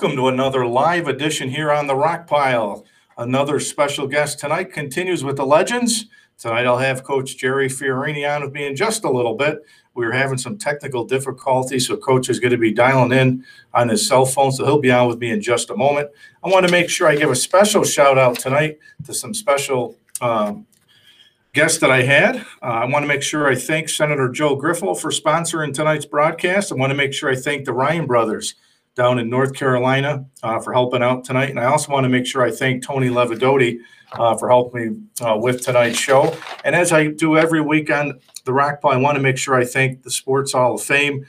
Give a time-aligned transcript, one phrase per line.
[0.00, 2.84] welcome to another live edition here on the Rock Pile.
[3.16, 6.06] Another special guest tonight continues with the legends.
[6.38, 9.58] Tonight I'll have Coach Jerry Fiorini on with me in just a little bit.
[9.94, 13.44] We were having some technical difficulties, so Coach is going to be dialing in
[13.74, 16.10] on his cell phone, so he'll be on with me in just a moment.
[16.44, 19.96] I want to make sure I give a special shout out tonight to some special
[20.20, 20.64] um,
[21.54, 22.36] guests that I had.
[22.62, 26.70] Uh, I want to make sure I thank Senator Joe Griffo for sponsoring tonight's broadcast.
[26.70, 28.54] I want to make sure I thank the Ryan brothers
[28.98, 31.48] down in North Carolina uh, for helping out tonight.
[31.50, 33.78] And I also want to make sure I thank Tony Levidotti
[34.12, 36.36] uh, for helping me uh, with tonight's show.
[36.64, 39.54] And as I do every week on the Rock Pile, I want to make sure
[39.54, 41.24] I thank the Sports Hall of Fame.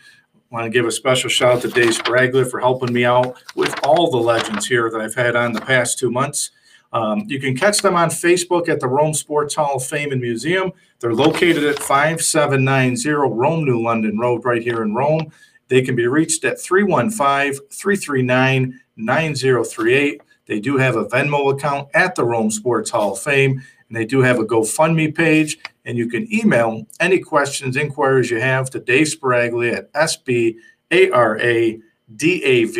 [0.52, 3.40] I want to give a special shout out to Dave Spragley for helping me out
[3.56, 6.50] with all the legends here that I've had on the past two months.
[6.92, 10.20] Um, you can catch them on Facebook at the Rome Sports Hall of Fame and
[10.20, 10.72] Museum.
[11.00, 15.32] They're located at 5790 Rome New London Road, right here in Rome.
[15.70, 20.22] They can be reached at 315 339 9038.
[20.46, 24.06] They do have a Venmo account at the Rome Sports Hall of Fame, and they
[24.06, 25.58] do have a GoFundMe page.
[25.86, 31.82] And you can email any questions, inquiries you have to Dave Spragley at SBARA
[32.16, 32.78] dav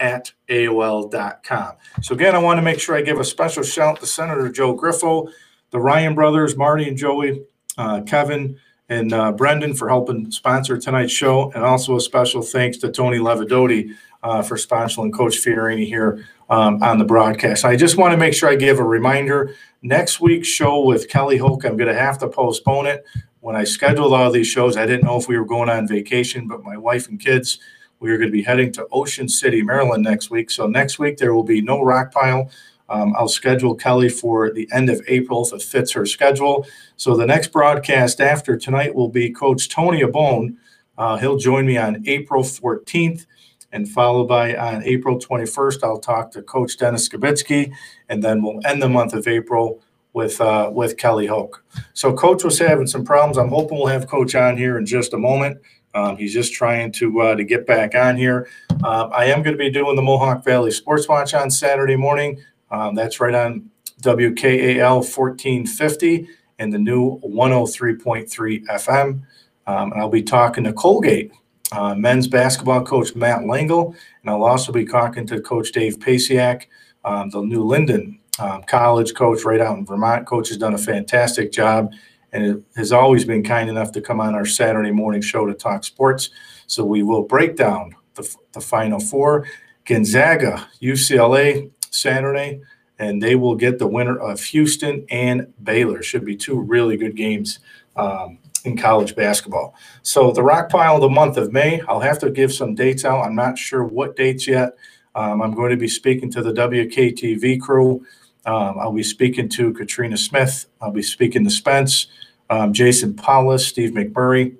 [0.00, 1.72] at aol.com.
[2.02, 4.76] So again, I want to make sure I give a special shout to Senator Joe
[4.76, 5.28] Griffo,
[5.70, 7.44] the Ryan brothers, Marty and Joey,
[7.78, 12.76] uh, Kevin, and uh, Brendan for helping sponsor tonight's show, and also a special thanks
[12.78, 17.64] to Tony Levidotti uh, for sponsoring Coach Fiorini here um, on the broadcast.
[17.64, 19.54] I just want to make sure I give a reminder.
[19.82, 23.04] Next week's show with Kelly Hoke, I'm going to have to postpone it.
[23.40, 26.46] When I scheduled all these shows, I didn't know if we were going on vacation,
[26.46, 27.58] but my wife and kids–
[28.02, 30.50] we are going to be heading to Ocean City, Maryland next week.
[30.50, 32.50] So next week there will be no rock pile.
[32.92, 36.66] Um, I'll schedule Kelly for the end of April if it fits her schedule.
[36.96, 40.56] So the next broadcast after tonight will be Coach Tony Abone.
[40.98, 43.24] Uh, he'll join me on April 14th,
[43.72, 47.72] and followed by on April 21st, I'll talk to Coach Dennis Skibitsky,
[48.10, 49.80] and then we'll end the month of April
[50.12, 51.64] with uh, with Kelly Hoke.
[51.94, 53.38] So Coach was having some problems.
[53.38, 55.58] I'm hoping we'll have Coach on here in just a moment.
[55.94, 58.48] Um, he's just trying to uh, to get back on here.
[58.84, 62.42] Um, I am going to be doing the Mohawk Valley Sports Watch on Saturday morning.
[62.72, 63.70] Um, that's right on
[64.02, 66.28] WKAL 1450
[66.58, 69.22] and the new 103.3 FM.
[69.66, 71.32] Um, and I'll be talking to Colgate
[71.72, 76.66] uh, men's basketball coach Matt Langel, and I'll also be talking to Coach Dave Pasiak,
[77.04, 80.26] um, the new Lyndon um, college coach right out in Vermont.
[80.26, 81.92] Coach has done a fantastic job
[82.32, 85.84] and has always been kind enough to come on our Saturday morning show to talk
[85.84, 86.30] sports.
[86.66, 89.46] So we will break down the, the final four.
[89.84, 92.60] Gonzaga, UCLA Saturday,
[92.98, 96.02] and they will get the winner of Houston and Baylor.
[96.02, 97.60] Should be two really good games
[97.96, 99.74] um, in college basketball.
[100.02, 103.04] So the rock pile of the month of May, I'll have to give some dates
[103.04, 103.22] out.
[103.22, 104.76] I'm not sure what dates yet.
[105.14, 108.06] Um, I'm going to be speaking to the WKTV crew.
[108.46, 110.66] Um, I'll be speaking to Katrina Smith.
[110.80, 112.06] I'll be speaking to Spence
[112.52, 114.54] um, Jason Paulus, Steve McMurray.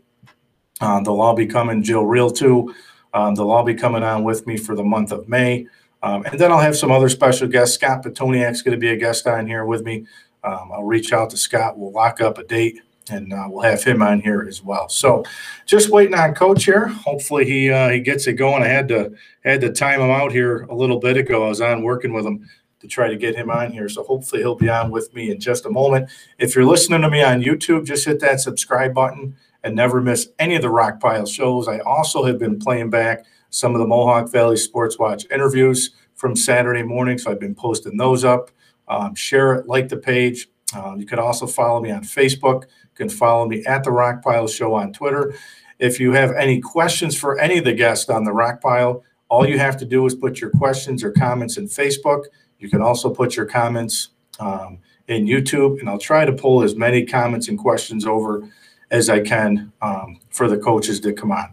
[0.81, 1.83] Uh, they'll all be coming.
[1.83, 2.75] Jill Real too.
[3.13, 5.67] Um, they'll all be coming on with me for the month of May.
[6.03, 7.77] Um, and then I'll have some other special guests.
[7.77, 10.07] Scott Pitoniak's going to be a guest on here with me.
[10.45, 11.79] Um, I'll reach out to Scott.
[11.79, 12.81] We'll lock up a date
[13.11, 14.89] and uh, we'll have him on here as well.
[14.89, 15.25] So
[15.67, 16.89] just waiting on coach here.
[16.89, 18.63] Hopefully he uh, he gets it going.
[18.63, 19.13] I had to
[19.45, 21.45] had to time him out here a little bit ago.
[21.47, 22.49] I was on working with him
[22.81, 23.89] to try to get him on here.
[23.89, 26.11] So hopefully he'll be on with me in just a moment.
[26.39, 30.29] If you're listening to me on YouTube, just hit that subscribe button and never miss
[30.41, 31.69] any of the Rock Pile shows.
[31.69, 36.35] I also have been playing back some of the Mohawk Valley Sports Watch interviews from
[36.35, 37.19] Saturday morning.
[37.19, 38.51] So I've been posting those up.
[38.89, 40.49] Um, share it, like the page.
[40.75, 42.63] Um, you can also follow me on Facebook.
[42.63, 45.35] You can follow me at the Rock Pile Show on Twitter.
[45.79, 49.47] If you have any questions for any of the guests on the Rock Pile, all
[49.47, 52.25] you have to do is put your questions or comments in Facebook.
[52.59, 56.75] You can also put your comments um, in YouTube, and I'll try to pull as
[56.75, 58.49] many comments and questions over
[58.91, 61.53] as I can um, for the coaches to come on.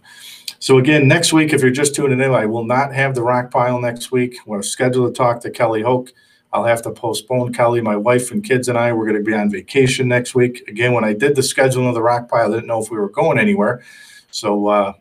[0.62, 3.50] So again, next week, if you're just tuning in, I will not have the rock
[3.50, 4.38] pile next week.
[4.46, 6.12] We're scheduled to talk to Kelly Hoke.
[6.52, 7.80] I'll have to postpone Kelly.
[7.80, 10.68] My wife and kids and I we're going to be on vacation next week.
[10.68, 12.98] Again, when I did the scheduling of the rock pile, I didn't know if we
[12.98, 13.82] were going anywhere.
[14.32, 14.94] So uh,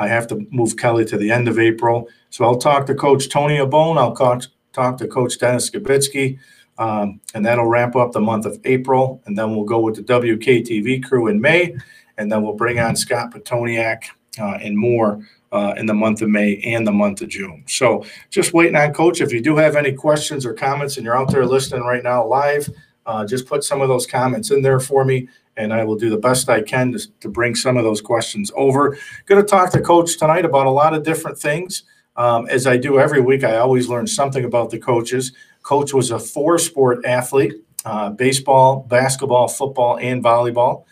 [0.00, 2.08] I have to move Kelly to the end of April.
[2.30, 3.98] So I'll talk to Coach Tony Abone.
[3.98, 6.40] I'll talk, to Coach Dennis Skibitsky,
[6.78, 9.22] um, and that'll wrap up the month of April.
[9.26, 11.76] And then we'll go with the WKTV crew in May,
[12.18, 14.06] and then we'll bring on Scott Pitoniak
[14.38, 15.20] uh, and more
[15.52, 17.62] uh, in the month of May and the month of June.
[17.66, 19.20] So just waiting on Coach.
[19.20, 22.26] If you do have any questions or comments and you're out there listening right now
[22.26, 22.68] live,
[23.06, 26.10] uh, just put some of those comments in there for me, and I will do
[26.10, 28.96] the best I can to, to bring some of those questions over.
[29.26, 31.84] Going to talk to Coach tonight about a lot of different things.
[32.16, 35.32] Um, as I do every week, I always learn something about the coaches.
[35.62, 37.54] Coach was a four sport athlete
[37.84, 40.84] uh, baseball, basketball, football, and volleyball.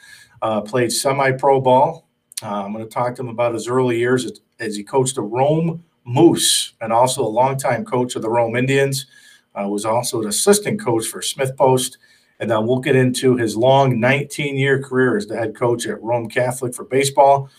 [0.43, 2.07] Uh, played semi pro ball.
[2.43, 5.15] Uh, I'm going to talk to him about his early years as, as, he coached
[5.15, 9.07] the Rome Moose and also a longtime coach of the Rome Indians.
[9.55, 11.99] Uh, was also an assistant coach for Smith Post.
[12.41, 16.03] And then we'll get into his long 19 year career as the head coach at
[16.03, 17.51] Rome Catholic for baseball.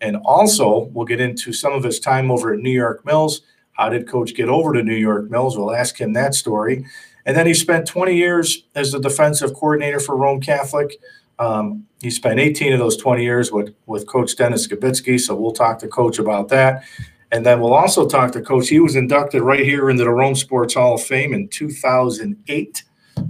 [0.00, 3.42] And also, we'll get into some of his time over at New York Mills.
[3.72, 5.56] How did Coach get over to New York Mills?
[5.56, 6.84] We'll ask him that story.
[7.26, 11.00] And then he spent 20 years as the defensive coordinator for Rome Catholic.
[11.38, 15.18] Um, he spent 18 of those 20 years with, with Coach Dennis Skibitsky.
[15.18, 16.84] So we'll talk to Coach about that.
[17.32, 18.68] And then we'll also talk to Coach.
[18.68, 22.84] He was inducted right here into the Rome Sports Hall of Fame in 2008.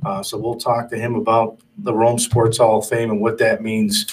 [0.04, 3.38] Uh, so we'll talk to him about the Rome Sports Hall of Fame and what
[3.38, 4.06] that means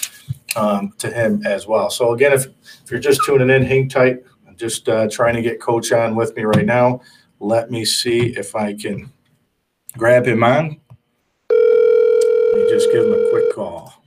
[0.56, 1.90] um, to him as well.
[1.90, 2.46] So again, if,
[2.84, 4.22] if you're just tuning in, hang tight.
[4.46, 7.00] I'm just uh, trying to get Coach on with me right now.
[7.40, 9.12] Let me see if I can
[9.96, 10.80] grab him on.
[12.72, 14.01] Just give him a quick call.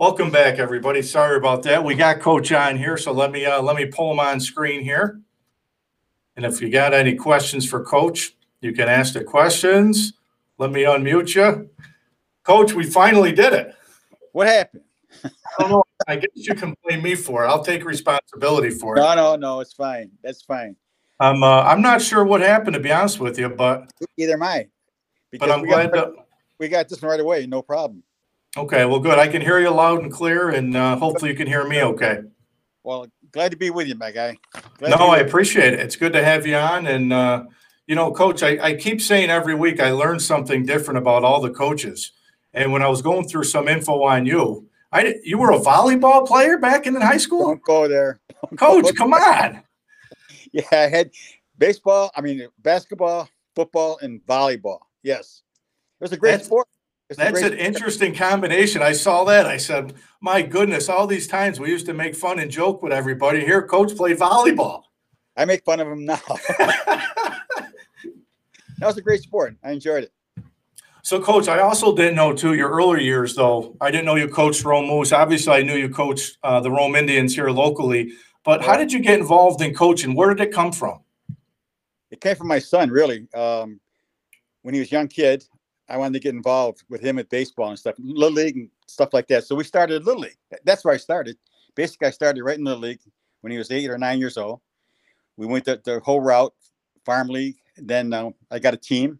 [0.00, 1.02] Welcome back, everybody.
[1.02, 1.84] Sorry about that.
[1.84, 4.80] We got Coach on here, so let me uh, let me pull him on screen
[4.80, 5.20] here.
[6.36, 10.14] And if you got any questions for Coach, you can ask the questions.
[10.56, 11.68] Let me unmute you,
[12.44, 12.72] Coach.
[12.72, 13.74] We finally did it.
[14.32, 14.84] What happened?
[15.22, 15.28] I
[15.58, 15.84] don't know.
[16.08, 17.48] I guess you can blame me for it.
[17.48, 19.00] I'll take responsibility for it.
[19.00, 19.60] No, no, no.
[19.60, 20.10] It's fine.
[20.24, 20.76] That's fine.
[21.20, 24.44] I'm uh, I'm not sure what happened to be honest with you, but Either am
[24.44, 24.66] I.
[25.38, 25.92] but I'm glad.
[25.92, 26.22] got, To,
[26.58, 27.44] we got this one right away.
[27.44, 28.02] No problem.
[28.56, 29.18] Okay, well, good.
[29.18, 32.20] I can hear you loud and clear, and uh, hopefully you can hear me okay.
[32.82, 34.36] Well, glad to be with you, my guy.
[34.78, 35.80] Glad No, I appreciate it.
[35.80, 36.86] It's good to have you on.
[36.86, 37.44] And, uh,
[37.86, 41.40] you know, coach, I, I keep saying every week I learn something different about all
[41.40, 42.12] the coaches.
[42.54, 46.26] And when I was going through some info on you, I you were a volleyball
[46.26, 47.46] player back in high school?
[47.46, 48.20] Don't go there.
[48.56, 49.62] Coach, come on.
[50.52, 51.12] Yeah, I had
[51.58, 52.10] baseball.
[52.16, 54.80] I mean, basketball, football, and volleyball.
[55.04, 55.42] Yes,
[56.00, 56.66] it was a great That's- sport.
[57.10, 58.82] It's That's an interesting combination.
[58.82, 59.44] I saw that.
[59.44, 62.92] I said, my goodness, all these times we used to make fun and joke with
[62.92, 63.40] everybody.
[63.40, 64.84] Here, coach played volleyball.
[65.36, 66.20] I make fun of him now.
[66.58, 67.42] that
[68.80, 69.56] was a great sport.
[69.64, 70.12] I enjoyed it.
[71.02, 73.76] So, coach, I also didn't know too your earlier years, though.
[73.80, 75.10] I didn't know you coached Rome Moose.
[75.10, 78.12] Obviously, I knew you coached uh, the Rome Indians here locally.
[78.44, 80.14] But how did you get involved in coaching?
[80.14, 81.00] Where did it come from?
[82.12, 83.26] It came from my son, really.
[83.34, 83.80] Um,
[84.62, 85.44] when he was a young kid,
[85.90, 89.12] I wanted to get involved with him at baseball and stuff, little league and stuff
[89.12, 89.44] like that.
[89.44, 90.38] So we started little league.
[90.64, 91.36] That's where I started.
[91.74, 93.00] Basically, I started right in the league
[93.40, 94.60] when he was eight or nine years old.
[95.36, 96.54] We went the, the whole route,
[97.04, 97.56] farm league.
[97.76, 99.18] Then uh, I got a team.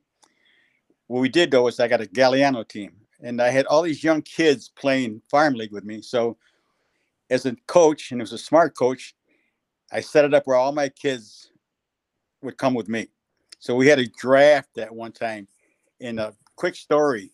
[1.08, 4.04] What we did though is I got a Galliano team, and I had all these
[4.04, 6.02] young kids playing farm league with me.
[6.02, 6.36] So
[7.30, 9.16] as a coach, and it was a smart coach,
[9.90, 11.50] I set it up where all my kids
[12.42, 13.08] would come with me.
[13.58, 15.48] So we had a draft at one time.
[15.98, 17.32] In a quick story,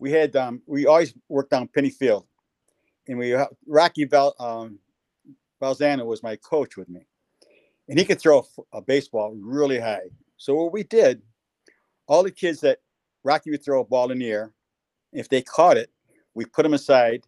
[0.00, 2.26] we had um, we always worked on Penny Field,
[3.06, 4.80] and we uh, Rocky Val, um,
[5.62, 7.06] Balzano was my coach with me,
[7.88, 10.08] and he could throw a baseball really high.
[10.36, 11.22] So what we did,
[12.08, 12.80] all the kids that
[13.22, 14.52] Rocky would throw a ball in the air,
[15.12, 15.92] if they caught it,
[16.34, 17.22] we put them aside,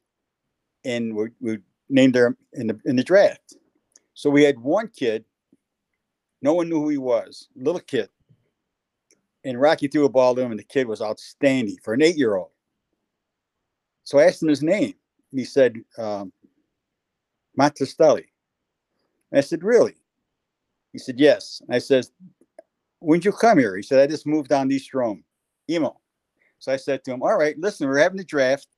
[0.84, 3.54] and we we named them in the in the draft.
[4.14, 5.24] So we had one kid,
[6.42, 8.08] no one knew who he was, little kid.
[9.48, 12.18] And Rocky threw a ball to him, and the kid was outstanding for an eight
[12.18, 12.50] year old.
[14.04, 14.94] So I asked him his name.
[15.30, 16.32] And he said, um,
[17.58, 18.26] Mattestelli.
[19.32, 19.96] And I said, Really?
[20.92, 21.62] He said, Yes.
[21.66, 22.06] And I said,
[22.98, 23.74] When'd you come here?
[23.74, 25.24] He said, I just moved down East Rome,
[25.70, 25.98] emo.
[26.58, 28.68] So I said to him, All right, listen, we're having a draft.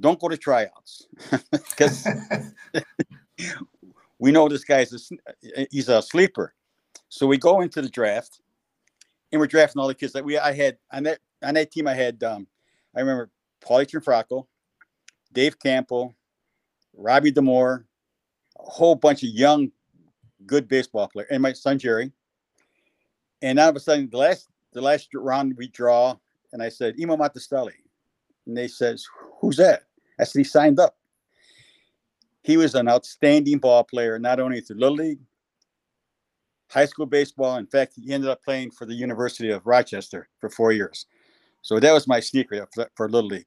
[0.00, 1.06] Don't go to tryouts
[1.50, 2.06] because
[4.18, 6.52] we know this guy's a, he's a sleeper.
[7.08, 8.40] So we go into the draft,
[9.34, 11.88] and we're drafting all the kids that we I had on that on that team.
[11.88, 12.46] I had um,
[12.94, 14.46] I remember Paulie Trinfracco,
[15.32, 16.14] Dave Campbell,
[16.96, 17.84] Robbie Demore,
[18.60, 19.72] a whole bunch of young,
[20.46, 22.12] good baseball players, and my son Jerry.
[23.42, 26.16] And all of a sudden, the last the last round we draw,
[26.52, 27.72] and I said Emo Mattestelli,
[28.46, 29.04] and they says,
[29.40, 29.82] "Who's that?"
[30.20, 30.96] I said, "He signed up."
[32.42, 35.20] He was an outstanding ball player, not only through Little League,
[36.74, 37.56] high school baseball.
[37.56, 41.06] In fact, he ended up playing for the University of Rochester for four years.
[41.62, 43.46] So that was my sneaker for, for Little League.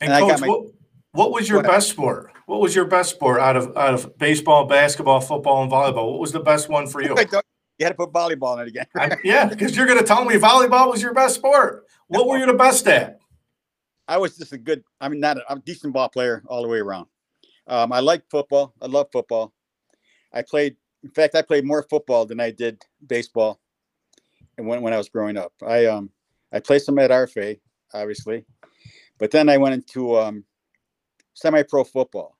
[0.00, 0.66] And, And coach, my- what,
[1.12, 2.32] what was your best sport?
[2.46, 6.10] What was your best sport out of out of baseball, basketball, football, and volleyball?
[6.10, 7.14] What was the best one for you?
[7.78, 8.86] You had to put volleyball in it again.
[8.96, 11.86] I, yeah, because you're going to tell me volleyball was your best sport.
[12.08, 13.18] What were you the best at?
[14.06, 16.62] I was just a good, I mean, not a, I'm a decent ball player all
[16.62, 17.06] the way around.
[17.66, 18.74] Um, I like football.
[18.82, 19.52] I love football.
[20.32, 23.60] I played, in fact, I played more football than I did baseball.
[24.56, 26.10] And when, when I was growing up, I um
[26.52, 27.60] I played some at RFA,
[27.92, 28.44] obviously,
[29.18, 30.44] but then I went into um,
[31.34, 32.38] semi-pro football.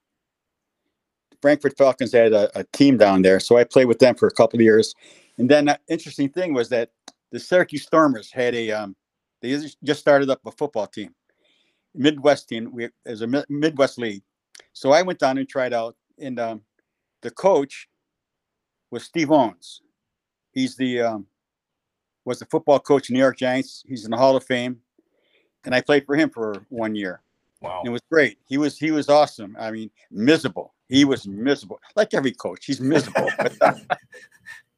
[1.42, 4.33] Frankfort Falcons had a, a team down there, so I played with them for a
[4.33, 4.94] couple of years.
[5.37, 6.90] And then the interesting thing was that
[7.33, 8.97] the Syracuse Stormers had a um,
[9.42, 11.12] they just- just started up a football team,
[11.94, 12.71] Midwest team.
[12.73, 14.23] We as a Midwest league.
[14.73, 16.62] So I went down and tried out, and um,
[17.23, 17.88] the coach
[18.91, 19.83] was Steve Owens.
[20.53, 21.26] He's the um,
[22.25, 23.85] was the football coach in New York Giants.
[23.87, 24.81] He's in the Hall of Fame,
[25.64, 27.21] and I played for him for one year.
[27.61, 27.83] Wow.
[27.85, 28.38] It was great.
[28.47, 29.57] He was he was awesome.
[29.59, 30.75] I mean, miserable.
[30.88, 32.67] He was miserable, like every coach.
[32.67, 33.75] He's miserable, but, uh,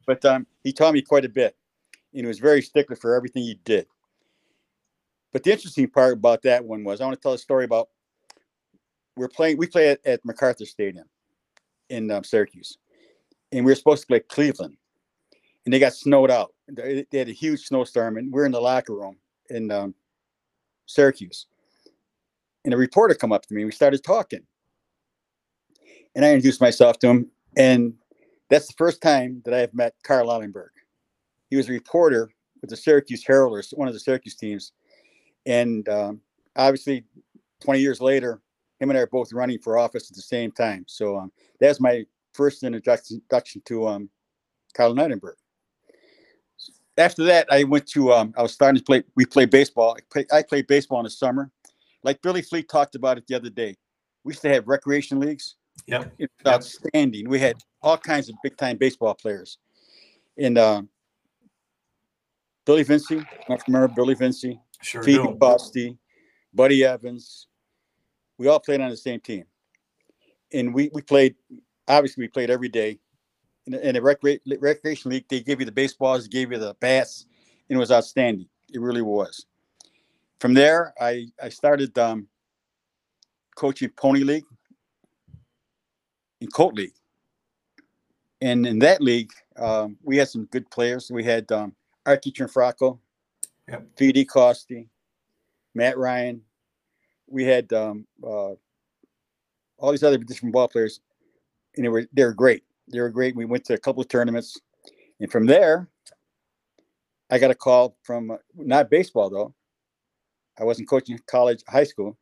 [0.05, 1.55] but um, he taught me quite a bit,
[2.13, 3.87] and he was very stickler for everything he did.
[5.33, 7.89] But the interesting part about that one was I want to tell a story about
[9.17, 9.57] we're playing.
[9.57, 11.09] We play at, at MacArthur Stadium
[11.89, 12.77] in um, Syracuse,
[13.51, 14.77] and we were supposed to play Cleveland,
[15.65, 16.53] and they got snowed out.
[16.67, 19.17] They, had a huge snowstorm, and we're in the locker room
[19.49, 19.95] in um,
[20.85, 21.47] Syracuse
[22.67, 23.63] and a reporter come up to me.
[23.63, 24.41] We started talking,
[26.15, 27.93] and I introduced myself to him, and
[28.49, 30.71] that's the first time that I have met Carl Allenberg.
[31.49, 32.29] He was a reporter
[32.59, 34.73] with the Syracuse Herald, or one of the Syracuse teams,
[35.45, 36.19] and um,
[36.57, 37.05] obviously,
[37.61, 38.41] 20 years later,
[38.81, 40.83] him and I are both running for office at the same time.
[40.89, 41.31] So um,
[41.61, 42.05] that's my
[42.37, 44.09] first introduction, introduction to um,
[44.75, 44.95] Carl.
[46.97, 48.13] After that, I went to.
[48.13, 49.03] Um, I was starting to play.
[49.15, 49.97] We played baseball.
[49.97, 51.51] I, play, I played baseball in the summer,
[52.03, 53.75] like Billy Fleet talked about it the other day.
[54.23, 55.55] We used to have recreation leagues.
[55.85, 56.05] Yeah.
[56.17, 57.29] It was outstanding.
[57.29, 59.57] We had all kinds of big time baseball players,
[60.37, 60.81] and uh,
[62.65, 63.19] Billy Vinci.
[63.49, 65.35] I remember Billy Vinci, Sure Phoebe do.
[65.35, 65.97] Bosty,
[66.53, 67.47] Buddy Evans.
[68.39, 69.45] We all played on the same team,
[70.51, 71.35] and we we played.
[71.87, 72.99] Obviously, we played every day.
[73.65, 77.25] In in recre- recreation league, they gave you the baseballs, they gave you the bats,
[77.69, 78.47] and it was outstanding.
[78.73, 79.45] It really was.
[80.39, 82.27] From there, I I started um,
[83.55, 84.45] coaching pony league
[86.41, 86.93] and colt league,
[88.41, 91.09] and in that league, um, we had some good players.
[91.11, 92.99] We had um, Archie Tranfracco,
[93.67, 93.87] Yep.
[93.97, 94.25] V.D.
[94.25, 94.87] Costi,
[95.75, 96.41] Matt Ryan.
[97.27, 98.53] We had um, uh,
[99.77, 101.01] all these other different ball players,
[101.77, 102.63] and they were they were great.
[102.91, 103.35] They were great.
[103.35, 104.59] We went to a couple of tournaments,
[105.19, 105.87] and from there,
[107.29, 109.53] I got a call from not baseball though.
[110.59, 112.17] I wasn't coaching college, high school.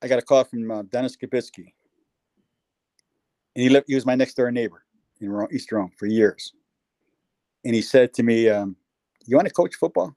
[0.00, 1.72] I got a call from uh, Dennis Skibitsky,
[3.54, 3.86] and he lived.
[3.88, 4.84] He was my next door neighbor
[5.20, 6.52] in East Rome for years,
[7.64, 8.76] and he said to me, um,
[9.26, 10.16] "You want to coach football?"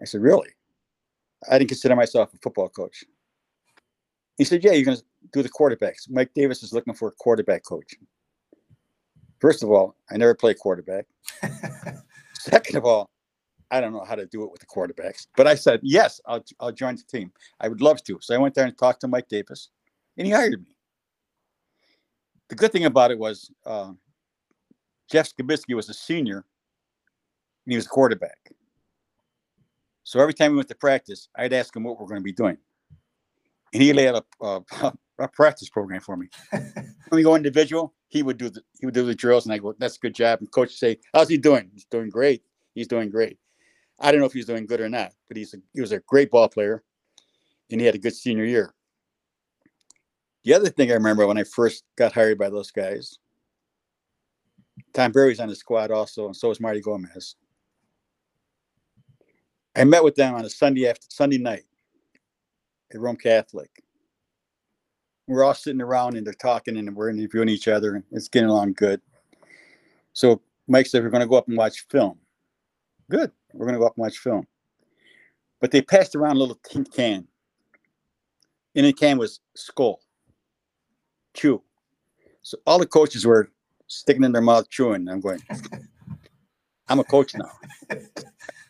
[0.00, 0.48] I said, "Really?"
[1.50, 3.04] I didn't consider myself a football coach.
[4.40, 6.08] He said, "Yeah, you're going to do the quarterbacks.
[6.08, 7.94] Mike Davis is looking for a quarterback coach."
[9.38, 11.04] First of all, I never played quarterback.
[12.32, 13.10] Second of all,
[13.70, 15.26] I don't know how to do it with the quarterbacks.
[15.36, 17.30] But I said, "Yes, I'll I'll join the team.
[17.60, 19.68] I would love to." So I went there and talked to Mike Davis,
[20.16, 20.74] and he hired me.
[22.48, 23.98] The good thing about it was um,
[25.10, 26.46] Jeff Skibitsky was a senior,
[27.66, 28.54] and he was a quarterback.
[30.04, 32.32] So every time we went to practice, I'd ask him what we're going to be
[32.32, 32.56] doing,
[33.72, 36.28] and he laid out a, a, a practice program for me.
[36.50, 39.58] when we go individual, he would do the he would do the drills, and I
[39.58, 42.42] go, "That's a good job." And coach would say, "How's he doing?" He's doing great.
[42.74, 43.38] He's doing great.
[43.98, 46.00] I don't know if he's doing good or not, but he's a, he was a
[46.00, 46.82] great ball player,
[47.70, 48.74] and he had a good senior year.
[50.44, 53.18] The other thing I remember when I first got hired by those guys,
[54.94, 57.36] Tom Berry's on the squad also, and so is Marty Gomez.
[59.76, 61.64] I met with them on a Sunday after Sunday night
[62.94, 63.70] at Rome Catholic.
[65.26, 68.48] We're all sitting around and they're talking and we're interviewing each other and it's getting
[68.48, 69.00] along good.
[70.12, 72.18] So Mike said we're going to go up and watch film.
[73.10, 73.30] Good.
[73.52, 74.46] We're going to go up and watch film.
[75.60, 77.26] But they passed around a little tin can.
[78.74, 80.00] In the can was Skoal,
[81.34, 81.62] chew.
[82.42, 83.50] So all the coaches were
[83.88, 85.08] sticking in their mouth chewing.
[85.08, 85.42] I'm going,
[86.88, 87.50] I'm a coach now.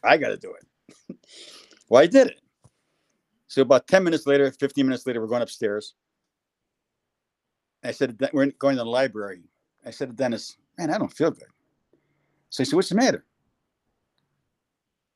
[0.03, 1.17] I got to do it.
[1.89, 2.41] well, I did it.
[3.51, 5.95] So about 10 minutes later, 15 minutes later, we're going upstairs.
[7.83, 9.43] I said, we're going to the library.
[9.85, 11.49] I said to Dennis, man, I don't feel good.
[12.51, 13.25] So he said, what's the matter?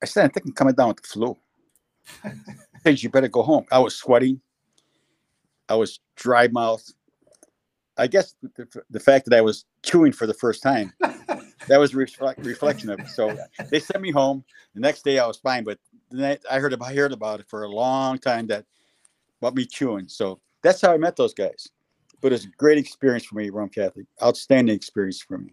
[0.03, 1.37] I said, I think I'm coming down with the flu.
[2.25, 2.31] He
[2.83, 3.67] said, you better go home.
[3.71, 4.41] I was sweating.
[5.69, 6.93] I was dry mouthed.
[7.97, 10.93] I guess the, the fact that I was chewing for the first time,
[11.69, 13.09] that was a reflect, reflection of it.
[13.11, 13.37] So
[13.71, 14.45] they sent me home.
[14.75, 15.79] The next day I was fine, but
[16.17, 18.65] night I heard about, I heard about it for a long time that
[19.41, 20.09] about me chewing.
[20.09, 21.69] So that's how I met those guys.
[22.21, 24.07] But it's a great experience for me, Rome Catholic.
[24.23, 25.53] Outstanding experience for me.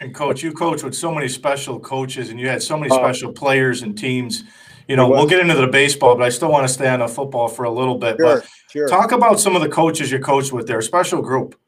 [0.00, 2.96] And coach, you coach with so many special coaches and you had so many Uh,
[2.96, 4.44] special players and teams.
[4.88, 7.08] You know, we'll get into the baseball, but I still want to stay on the
[7.08, 8.16] football for a little bit.
[8.18, 8.88] Sure, But sure.
[8.88, 11.58] talk about some of the coaches you coached with their special group.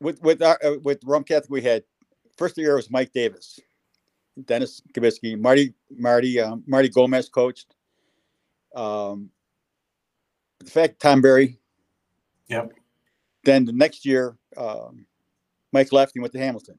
[0.00, 1.82] with with our, uh, with Rome Catholic, we had
[2.36, 3.58] first year was Mike Davis,
[4.44, 7.74] Dennis Skibitsky, Marty Marty um, Marty Gomez coached.
[8.74, 9.30] Um,
[10.60, 11.58] the fact Tom Berry.
[12.48, 12.72] Yep.
[13.44, 15.06] Then the next year, um,
[15.72, 16.78] Mike left and went to Hamilton,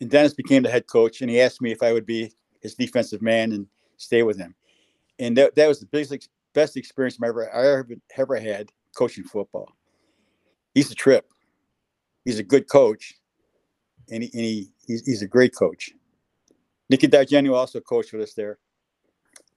[0.00, 2.74] and Dennis became the head coach, and he asked me if I would be his
[2.74, 4.54] defensive man and stay with him,
[5.18, 9.24] and that, that was the biggest best experience I ever I ever ever had coaching
[9.24, 9.68] football.
[10.74, 11.26] He's a trip
[12.24, 13.14] he's a good coach,
[14.10, 15.90] and he, and he he's, he's a great coach.
[16.92, 18.58] Nicky D'Argenio also coached with us there,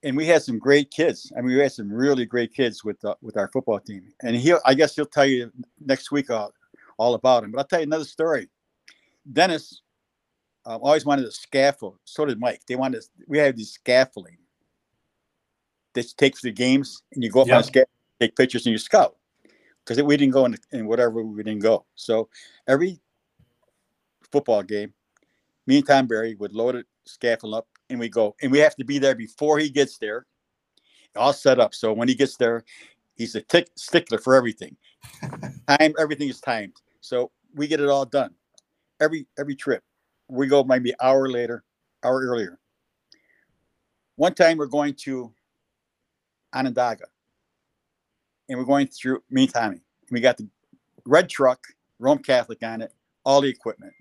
[0.02, 1.30] and we had some great kids.
[1.36, 4.08] I mean, we had some really great kids with uh, with our football team.
[4.22, 6.54] And he, I guess, he'll tell you next week all,
[6.96, 7.52] all about him.
[7.52, 8.48] But I'll tell you another story.
[9.30, 9.82] Dennis
[10.64, 11.98] um, always wanted a scaffold.
[12.04, 12.62] So did Mike.
[12.66, 14.38] They wanted we had these scaffolding
[15.92, 17.60] that you take for the games, and you go up on Yep.
[17.60, 17.84] a scale,
[18.18, 19.16] take pictures, and you scout.
[19.84, 21.84] Because we didn't go in, in whatever we didn't go.
[21.96, 22.30] So
[22.66, 22.98] every
[24.32, 24.94] football game,
[25.66, 28.34] me and Tom Berry would load it, scaffold up, and we go.
[28.42, 30.26] And we have to be there before he gets there,
[31.16, 31.74] all set up.
[31.74, 32.64] So when he gets there,
[33.14, 34.76] he's a tick stickler for everything.
[35.68, 36.74] Time, everything is timed.
[37.00, 38.34] So we get it all done.
[39.00, 39.82] Every every trip.
[40.28, 41.64] We go maybe hour later,
[42.02, 42.58] hour earlier.
[44.16, 45.32] One time we're going to
[46.54, 47.04] Onondaga.
[48.48, 49.80] And we're going through me and Tommy.
[50.10, 50.48] We got the
[51.04, 51.66] red truck,
[51.98, 52.92] Rome Catholic on it,
[53.24, 53.92] all the equipment.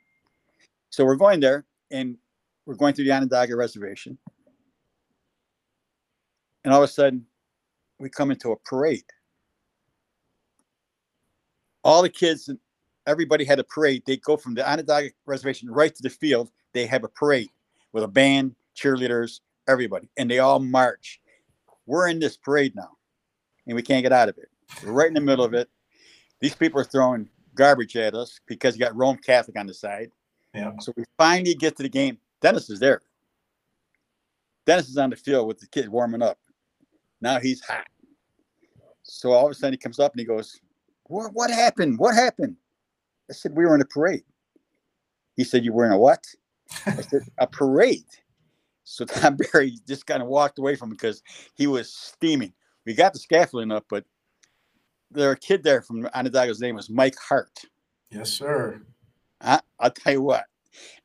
[0.90, 2.18] So we're going there and
[2.66, 4.18] we're going through the Onondaga reservation.
[6.64, 7.26] And all of a sudden,
[8.00, 9.04] we come into a parade.
[11.84, 12.58] All the kids, and
[13.06, 14.04] everybody had a parade.
[14.06, 16.50] They go from the Onondaga reservation right to the field.
[16.74, 17.50] They have a parade
[17.94, 21.22] with a band, cheerleaders, everybody, and they all march.
[21.86, 22.98] We're in this parade now,
[23.68, 24.50] and we can't get out of it.
[24.84, 25.70] We're right in the middle of it.
[26.42, 30.12] These people are throwing garbage at us because you got Rome Catholic on the side.
[30.54, 30.72] Yeah.
[30.80, 32.18] So we finally get to the game.
[32.46, 33.02] Dennis is there.
[34.68, 36.38] Dennis is on the field with the kid warming up.
[37.20, 37.88] Now he's hot.
[39.02, 40.62] So all of a sudden he comes up and he goes,
[41.06, 41.98] What what happened?
[41.98, 42.58] What happened?
[43.32, 44.26] I said, We were in a parade.
[45.36, 46.24] He said, You were in a what?
[46.86, 48.06] I said, A parade.
[48.84, 51.24] So Tom Berry just kind of walked away from him because
[51.56, 52.54] he was steaming.
[52.86, 54.06] We got the scaffolding up, but
[55.10, 57.62] there a kid there from Onondaga's name was Mike Hart.
[58.12, 58.82] Yes, sir.
[59.42, 60.46] I, I'll tell you what.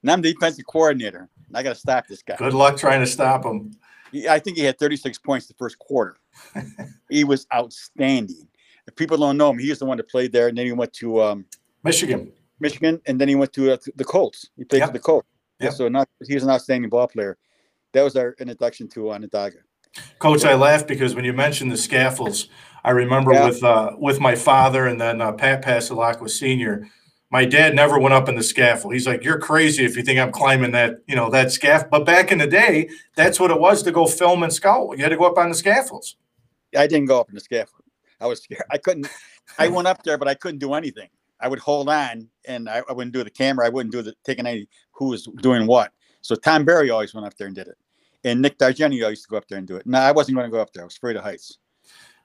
[0.02, 1.28] And I'm the defensive coordinator.
[1.48, 2.37] And I got to stop this guy.
[2.37, 3.72] Good luck trying to stop him.
[4.28, 6.16] I think he had 36 points the first quarter.
[7.11, 8.48] he was outstanding.
[8.87, 10.72] If people don't know him, he was the one that played there, and then he
[10.72, 11.44] went to um,
[11.85, 12.33] Michigan.
[12.59, 14.50] Michigan, and then he went to uh, the Colts.
[14.56, 14.88] He played Yep.
[14.88, 15.28] for the Colts.
[15.61, 15.72] Yep.
[15.74, 17.38] So not, he was an outstanding ball player.
[17.92, 19.59] That was our introduction to Onondaga.
[20.18, 22.48] Coach, I laugh because when you mentioned the scaffolds,
[22.85, 23.46] I remember Yeah.
[23.46, 26.88] with uh, with my father and then uh, Pat Pasalakwa Senior.
[27.31, 28.93] My dad never went up in the scaffold.
[28.93, 32.05] He's like, "You're crazy if you think I'm climbing that, you know, that scaffold." But
[32.05, 34.97] back in the day, that's what it was to go film and scout.
[34.97, 36.16] You had to go up on the scaffolds.
[36.77, 37.85] I didn't go up in the scaffold.
[38.21, 38.64] I was scared.
[38.71, 39.09] I couldn't.
[39.59, 41.09] I went up there, but I couldn't do anything.
[41.40, 43.66] I would hold on, and I, I wouldn't do the camera.
[43.66, 45.93] I wouldn't do the taking any who was doing what.
[46.21, 47.79] So Tom Berry always went up there and did it,
[48.25, 49.87] and Nick D'Argenio used to go up there and do it.
[49.87, 50.83] No, I wasn't going to go up there.
[50.83, 51.59] I was afraid of heights.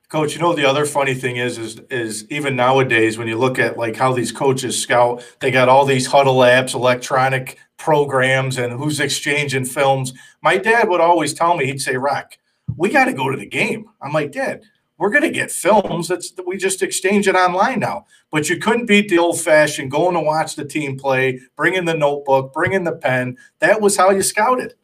[0.09, 3.57] Coach, you know the other funny thing is, is, is even nowadays when you look
[3.57, 8.73] at like how these coaches scout, they got all these Hudl apps, electronic programs, and
[8.73, 10.13] who's exchanging films.
[10.41, 12.37] My dad would always tell me, he'd say, "Rock,
[12.77, 14.61] we got to go to the game." I'm like, Dad,
[14.97, 16.07] we're gonna get films.
[16.07, 18.05] That's we just exchange it online now.
[18.31, 21.85] But you couldn't beat the old fashioned going to watch the team play, bring in
[21.85, 23.37] the notebook, bring in the pen.
[23.59, 24.75] That was how you scouted.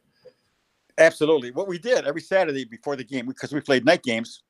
[0.98, 1.52] Absolutely.
[1.52, 4.44] What we did every Saturday before the game, because we played night games,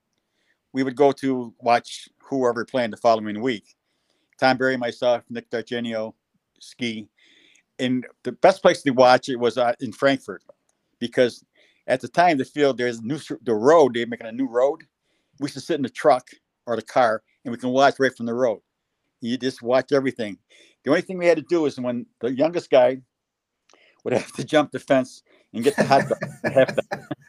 [0.74, 3.76] we would go to watch whoever playing the following week.
[4.40, 6.16] Tom Berry, myself, Nick D'Argenio,
[6.60, 7.08] Ski.
[7.80, 10.44] And the best place to watch it was uh, in Frankfort
[11.00, 11.44] because
[11.88, 14.84] at the time the field there's new the road they're making a new road.
[15.40, 16.30] We to sit in the truck
[16.66, 18.62] or the car and we can watch right from the road.
[19.20, 20.38] You just watch everything.
[20.84, 23.02] The only thing we had to do is when the youngest guy
[24.04, 26.78] would have to jump the fence and get the hot dog.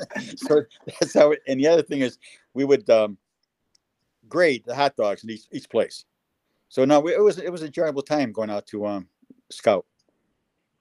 [0.36, 0.62] so
[1.00, 1.32] that's how.
[1.32, 2.18] It, and the other thing is,
[2.54, 3.16] we would um,
[4.28, 6.04] grade the hot dogs in each, each place.
[6.68, 9.08] So no, we, it was it was a enjoyable time going out to um,
[9.50, 9.84] scout.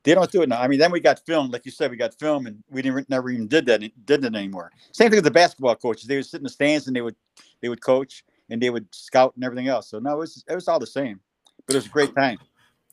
[0.04, 0.60] They don't do it now.
[0.60, 3.10] I mean, then we got film, like you said, we got film, and we didn't
[3.10, 4.72] never even did that did that anymore.
[4.92, 7.16] Same thing with the basketball coaches; they would sit in the stands and they would
[7.62, 9.90] they would coach and they would scout and everything else.
[9.90, 11.20] So no, it was it was all the same,
[11.68, 12.40] but it was a great time.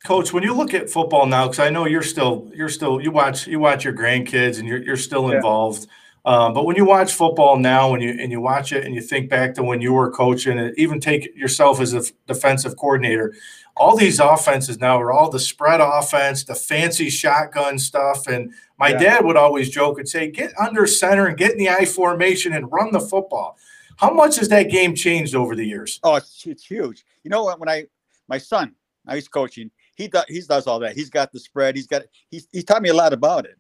[0.05, 3.11] Coach, when you look at football now, because I know you're still you're still you
[3.11, 5.37] watch you watch your grandkids and you're you're still Yeah.
[5.37, 5.87] involved.
[6.29, 9.01] Um, but when you watch football now, and you and you watch it and you
[9.01, 13.35] think back to when you were coaching, and even take yourself as a defensive coordinator,
[13.79, 18.27] all these offenses now are all the spread offense, the fancy shotgun stuff.
[18.27, 18.99] And my Yeah.
[18.99, 22.53] dad would always joke and say, "Get under center and get in the I formation
[22.53, 23.57] and run the football."
[23.97, 25.99] How much has that game changed over the years?
[26.03, 27.07] Oh, it's, it's huge.
[27.25, 27.59] You know what?
[27.59, 27.87] When I
[28.29, 28.75] my son,
[29.07, 29.71] now he's coaching.
[29.97, 30.95] He does he does all that.
[30.95, 31.75] He's got the spread.
[31.75, 33.57] He's got he's he taught me a lot about it.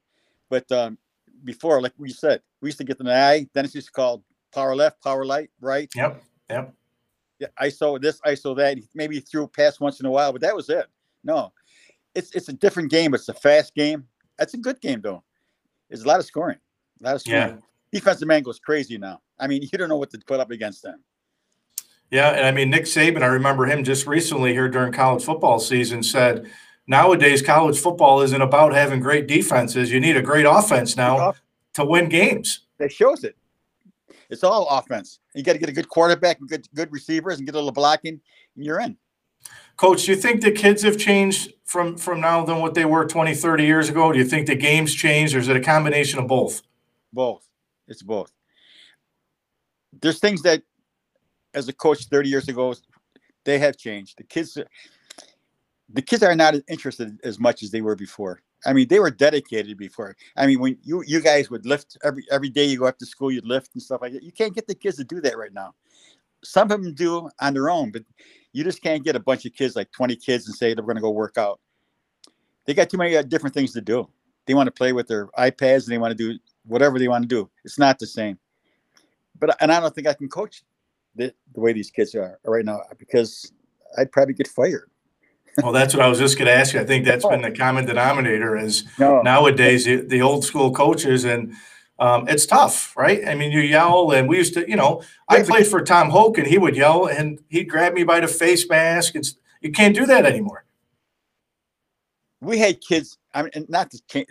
[0.50, 0.98] But um,
[1.44, 3.46] before, like we said, we used to get the eye.
[3.54, 4.22] Then it's just called
[4.52, 5.90] power left, power light, right.
[5.94, 6.74] Yep, yep.
[7.38, 8.78] Yeah, ISO this, ISO that.
[8.94, 10.86] Maybe he threw a pass once in a while, but that was it.
[11.22, 11.52] No,
[12.14, 13.14] it's it's a different game.
[13.14, 14.06] It's a fast game.
[14.38, 15.22] That's a good game though.
[15.88, 16.58] There's a lot of scoring.
[17.00, 17.40] A lot of scoring.
[17.40, 17.56] Yeah.
[17.92, 19.20] Defensive man goes crazy now.
[19.38, 21.02] I mean, you don't know what to put up against them.
[22.10, 25.60] Yeah, and I mean Nick Saban, I remember him just recently here during college football
[25.60, 26.50] season said
[26.88, 29.92] nowadays college football isn't about having great defenses.
[29.92, 31.34] You need a great offense now
[31.74, 32.66] to win games.
[32.78, 33.36] That shows it.
[34.30, 35.20] It's all offense.
[35.34, 37.72] You got to get a good quarterback and good good receivers and get a little
[37.72, 38.20] blocking,
[38.56, 38.96] and you're in.
[39.76, 43.06] Coach, do you think the kids have changed from from now than what they were
[43.06, 44.12] 20, 30 years ago?
[44.12, 46.62] Do you think the game's changed, or is it a combination of both?
[47.12, 47.48] Both.
[47.86, 48.32] It's both.
[50.02, 50.62] There's things that,
[51.54, 52.74] as a coach 30 years ago,
[53.44, 54.18] they have changed.
[54.18, 54.58] The kids,
[55.88, 58.42] the kids are not as interested as much as they were before.
[58.66, 60.16] I mean, they were dedicated before.
[60.36, 63.06] I mean, when you you guys would lift every every day you go up to
[63.06, 64.22] school, you'd lift and stuff like that.
[64.22, 65.74] You can't get the kids to do that right now.
[66.44, 68.02] Some of them do on their own, but
[68.52, 70.96] you just can't get a bunch of kids, like 20 kids, and say they're going
[70.96, 71.60] to go work out.
[72.66, 74.08] They got too many uh, different things to do.
[74.46, 77.22] They want to play with their iPads and they want to do whatever they want
[77.22, 77.50] to do.
[77.64, 78.38] It's not the same.
[79.38, 80.64] But and I don't think I can coach
[81.14, 83.52] the, the way these kids are right now because
[83.96, 84.90] I'd probably get fired.
[85.62, 86.80] Well, that's what I was just going to ask you.
[86.80, 91.24] I think that's been the common denominator is No, nowadays the, the old school coaches
[91.24, 91.54] and
[92.00, 93.26] um, it's tough, right?
[93.26, 96.38] I mean, you yell, and we used to, you know, I played for Tom Hoke,
[96.38, 99.72] and he would yell, and he'd grab me by the face mask, and s- you
[99.72, 100.64] can't do that anymore.
[102.40, 103.18] we had kids.
[103.34, 104.24] I mean, not to,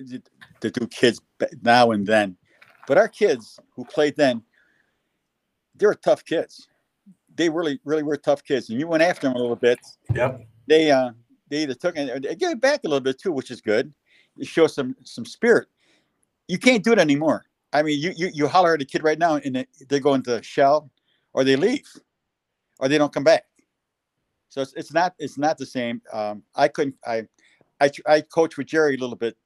[0.62, 1.20] to do kids
[1.62, 2.38] now and then,
[2.88, 4.44] but our kids who played then,
[5.76, 6.70] they were tough kids.
[7.36, 9.80] They really, really were tough kids, and you went after them a little bit.
[10.16, 10.48] Yep.
[10.68, 11.12] They, uh,
[11.50, 13.94] they either took it, they gave it back a little bit too, which is good.
[14.38, 15.68] It shows some some spirit.
[16.48, 17.46] You can't do it anymore.
[17.74, 19.68] I mean, you you, you holler at a kid right now, and they-
[20.00, 20.92] go into shell,
[21.34, 21.88] or they leave,
[22.80, 23.46] or they don't come back.
[24.50, 26.02] So it's, it's not it's not the same.
[26.14, 27.28] Um, I couldn't I
[27.82, 29.38] I I coached with Jerry a little bit,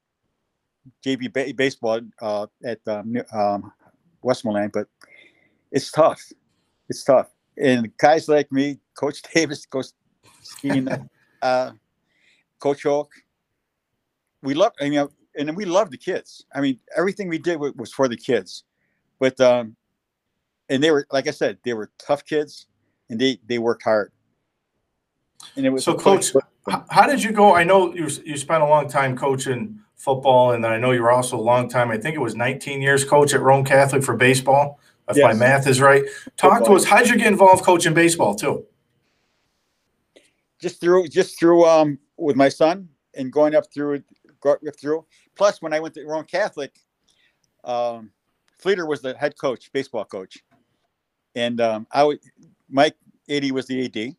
[1.05, 3.71] JV ba- baseball uh, at um, um,
[4.21, 4.87] Westmoreland, but
[5.71, 6.21] it's tough.
[6.89, 7.29] It's tough.
[7.57, 9.87] And guys like me, Coach Davis, Coach
[10.43, 11.07] Skeen,
[11.41, 11.71] uh,
[12.59, 13.11] Coach Oak,
[14.41, 14.73] we love.
[14.81, 16.45] I mean, and we love the kids.
[16.53, 18.63] I mean, everything we did was for the kids,
[19.19, 19.75] but um,
[20.69, 22.67] and they were like I said, they were tough kids,
[23.09, 24.11] and they they worked hard.
[25.55, 26.33] And it was So, Coach,
[26.89, 27.55] How did you go?
[27.55, 31.11] I know you you spent a long time coaching football, and I know you were
[31.11, 31.91] also a long time.
[31.91, 35.67] I think it was 19 years coach at Rome Catholic for baseball, if my math
[35.67, 36.03] is right.
[36.37, 36.85] Talk to us.
[36.85, 38.65] How did you get involved coaching baseball too?
[40.61, 44.03] Just through just through um with my son and going up through
[44.79, 45.05] through.
[45.35, 46.79] Plus when i went to Roman catholic
[47.63, 48.11] um
[48.59, 50.37] fleeter was the head coach baseball coach.
[51.35, 52.19] And um i would
[52.69, 52.95] mike
[53.29, 54.15] 80 was the ad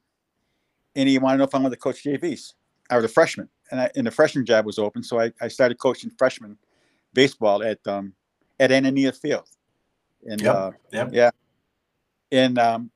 [0.96, 2.54] and he wanted to know if i wanted to coach jvs
[2.90, 5.48] i was a freshman and i and the freshman job was open so i, I
[5.48, 6.56] started coaching freshman
[7.14, 8.14] baseball at um
[8.60, 9.48] at anania field.
[10.24, 11.08] And Yep, uh yep.
[11.12, 11.30] yeah.
[12.30, 12.90] And um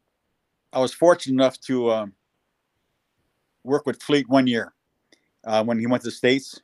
[0.73, 2.13] i was fortunate enough to um
[3.67, 4.73] work with Fleet one year
[5.45, 6.61] uh, when he went to the states.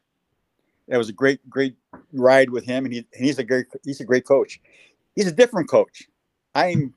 [0.88, 1.76] It was a great, great
[2.12, 4.60] ride with him, and he and he's a great he's a great coach.
[5.14, 6.04] He's a different coach.
[6.54, 6.94] I'm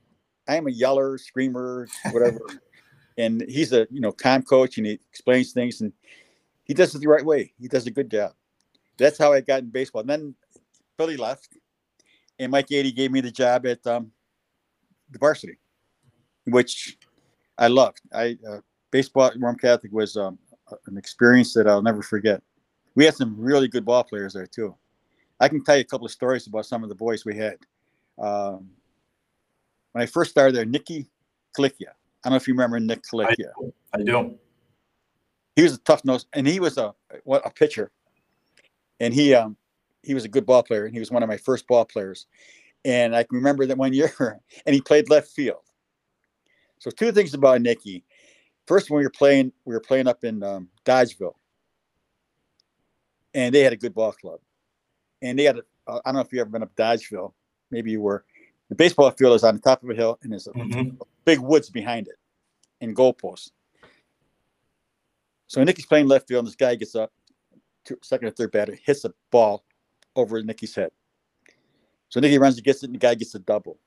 [0.48, 2.40] I'm a yeller, screamer, whatever,
[3.18, 5.92] and he's a you know calm coach, and he explains things, and
[6.64, 7.52] he does it the right way.
[7.60, 8.32] He does a good job.
[8.98, 10.00] That's how I got in baseball.
[10.00, 10.34] And then
[10.98, 11.56] Billy left,
[12.38, 14.10] and Mike Eady gave me the job at um,
[15.10, 15.58] the varsity,
[16.44, 16.98] which
[17.56, 18.00] I loved.
[18.12, 18.60] I uh,
[18.96, 20.38] baseball at Rome Catholic was um,
[20.86, 22.42] an experience that I'll never forget.
[22.94, 24.74] We had some really good ball players there too.
[25.38, 27.58] I can tell you a couple of stories about some of the boys we had.
[28.18, 28.70] Um,
[29.92, 31.10] when I first started there, Nicky
[31.54, 31.90] Kalikia.
[31.90, 33.50] I don't know if you remember Nick I, Kalikia.
[33.92, 34.38] I do.
[35.56, 37.90] He was a tough nose, and he was a what a pitcher,
[38.98, 39.58] and he um
[40.02, 42.26] he was a good ball player, and he was one of my first ball players.
[42.86, 45.64] And I can remember that one year, and he played left field.
[46.78, 48.05] So two things about Nicky.
[48.66, 51.34] First, when we were playing, we were playing up in um, Dolgeville,
[53.34, 54.40] and they had a good ball club,
[55.22, 55.58] and they had.
[55.58, 57.32] A, uh, I don't know if you ever been up Dolgeville.
[57.70, 58.24] Maybe you were.
[58.68, 60.98] The baseball field is on the top of a hill, and there's a Mhm.
[61.24, 62.16] big woods behind it,
[62.80, 63.52] and goalposts.
[65.46, 67.12] So Nicky's playing left field, and this guy gets up,
[67.84, 69.64] two, second or third batter, hits a ball
[70.16, 70.90] over Nicky's head.
[72.08, 73.78] So Nicky runs and gets it, and the guy gets a double.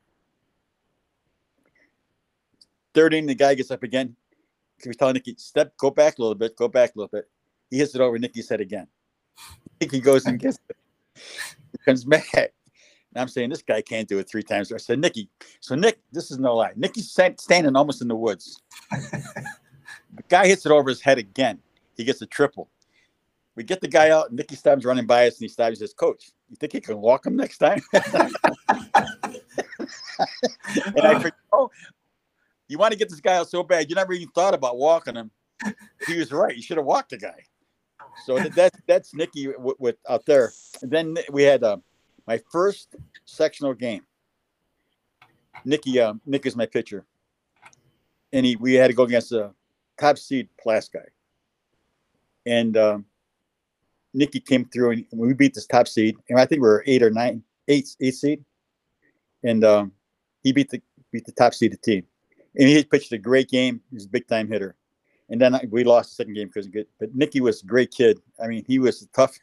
[2.94, 4.16] Third inning, the guy gets up again.
[4.84, 7.30] He's telling Nikki, step, go back a little bit, go back a little bit.
[7.70, 8.88] He hits it over Nikki's head again.
[9.80, 10.78] Nicky goes and gets it.
[11.72, 12.54] He comes back.
[13.14, 14.72] And I'm saying, this guy can't do it three times.
[14.72, 15.30] I said, Nikki.
[15.62, 16.74] So Nick, this is no lie.
[16.76, 18.62] Nicky's sta- standing almost in the woods.
[18.92, 21.60] the guy hits it over his head again.
[21.96, 22.70] He gets a triple.
[23.56, 25.78] We get the guy out, and Nicky stops running by us, and he stops and
[25.80, 27.82] says, Coach, you think he can walk him next time?
[27.94, 28.04] and
[31.02, 31.20] I uh.
[31.20, 31.70] said, Oh,
[32.70, 35.16] you want to get this guy out so bad, you never even thought about walking
[35.16, 35.32] him.
[36.08, 36.56] He was right.
[36.56, 37.44] You should have walked the guy.
[38.26, 40.52] So that, that that's Nicky with, with out there.
[40.82, 41.78] And then we had uh,
[42.28, 44.04] my first sectional game.
[45.66, 47.06] Nicky, um, Nick is my pitcher,
[48.32, 49.52] and he we had to go against a
[50.00, 51.00] top seed Pulaski,
[52.46, 53.06] and um,
[54.14, 57.04] Nicky came through and we beat this top seed, and I think we were eight
[57.04, 58.44] or nine, eight, eight seed,
[59.44, 59.92] and um,
[60.44, 62.06] he beat the beat the top seeded team,
[62.58, 63.82] and he pitched a great game.
[63.90, 64.76] He was a big time hitter,
[65.30, 66.88] and then we lost the second game because of good.
[67.00, 68.20] But Nicky was a great kid.
[68.42, 69.38] I mean, he was tough.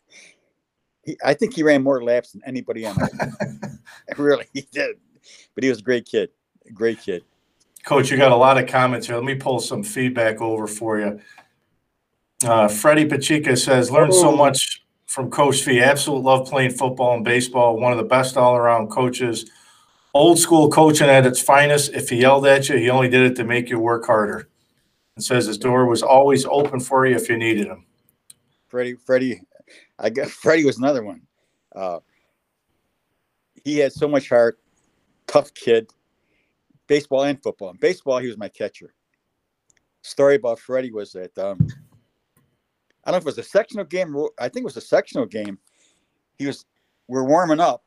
[1.04, 2.96] He, I think he ran more laps than anybody on.
[2.96, 3.30] team.
[4.18, 4.96] really, he did.
[5.54, 6.30] But he was a great kid.
[6.68, 7.22] A great kid.
[7.84, 9.14] Coach, you got a lot of comments here.
[9.16, 11.20] Let me pull some feedback over for you.
[12.44, 14.36] Uh, Freddie Pacheca says, learned so Oh.
[14.36, 15.80] much from Coach Fee.
[15.80, 17.78] Absolute love playing football and baseball.
[17.78, 19.48] One of the best all around coaches.
[20.16, 21.92] Old school coaching at its finest.
[21.92, 24.48] If he yelled at you, he only did it to make you work harder.
[25.14, 27.84] And says his door was always open for you if you needed him.
[28.66, 29.42] Freddie, Freddie,
[29.98, 31.20] I guess Freddie was another one.
[31.74, 31.98] Uh,
[33.62, 34.58] he had so much heart,
[35.26, 35.90] tough kid,
[36.86, 37.68] baseball and football.
[37.68, 38.94] In baseball, he was my catcher.
[40.00, 41.58] Story about Freddie was that um,
[43.04, 44.16] I don't know if it was a sectional game.
[44.38, 45.58] I think it was a sectional game.
[46.38, 46.64] He was
[47.06, 47.84] we're warming up,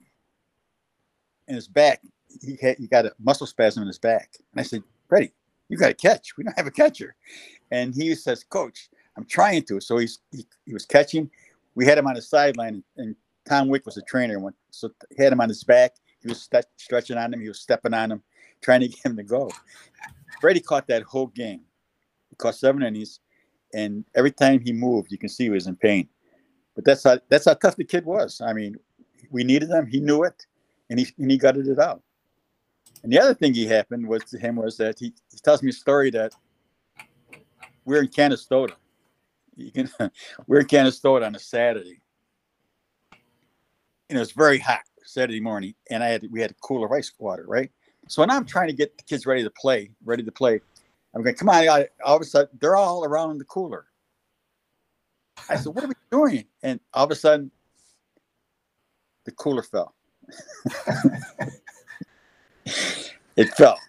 [1.48, 2.04] and his back
[2.42, 4.38] he had he got a muscle spasm in his back.
[4.52, 5.34] And I said, Freddie,
[5.68, 6.38] you got to catch.
[6.38, 7.16] We don't have a catcher.
[7.72, 9.80] And he says, Coach, I'm trying to.
[9.80, 11.30] So he's he, he was catching.
[11.76, 13.16] We had him on the sideline, and
[13.48, 14.40] Tom Wick was the trainer.
[14.72, 15.94] So he had him on his back.
[16.22, 17.42] He was st- stretching on him.
[17.42, 18.24] He was stepping on him,
[18.62, 19.50] trying to get him to go.
[20.42, 21.62] Freddie caught that whole game.
[22.30, 23.20] He caught seven innings,
[23.74, 26.08] and every time he moved, you can see he was in pain.
[26.76, 28.42] But that's how that's how tough the kid was.
[28.42, 28.78] I mean,
[29.32, 29.86] we needed him.
[29.88, 30.46] He knew it,
[30.90, 32.02] and he and he gutted it out.
[33.04, 35.70] And the other thing he happened was to him was that he, he tells me
[35.70, 36.34] a story that
[37.86, 38.74] we're in Canastota.
[39.56, 39.90] You can
[40.48, 42.02] we're in Canastota on a Saturday.
[44.10, 47.12] And it was very hot Saturday morning, and I had we had a cooler ice
[47.20, 47.72] water, right?
[48.08, 50.62] So now I'm trying to get the kids ready to play, ready to play.
[51.14, 53.86] I'm going, come on, I, all of a sudden they're all around the cooler.
[55.50, 56.46] I said, what are we doing?
[56.64, 57.52] And all of a sudden,
[59.26, 59.96] the cooler fell.
[63.36, 63.80] it fell.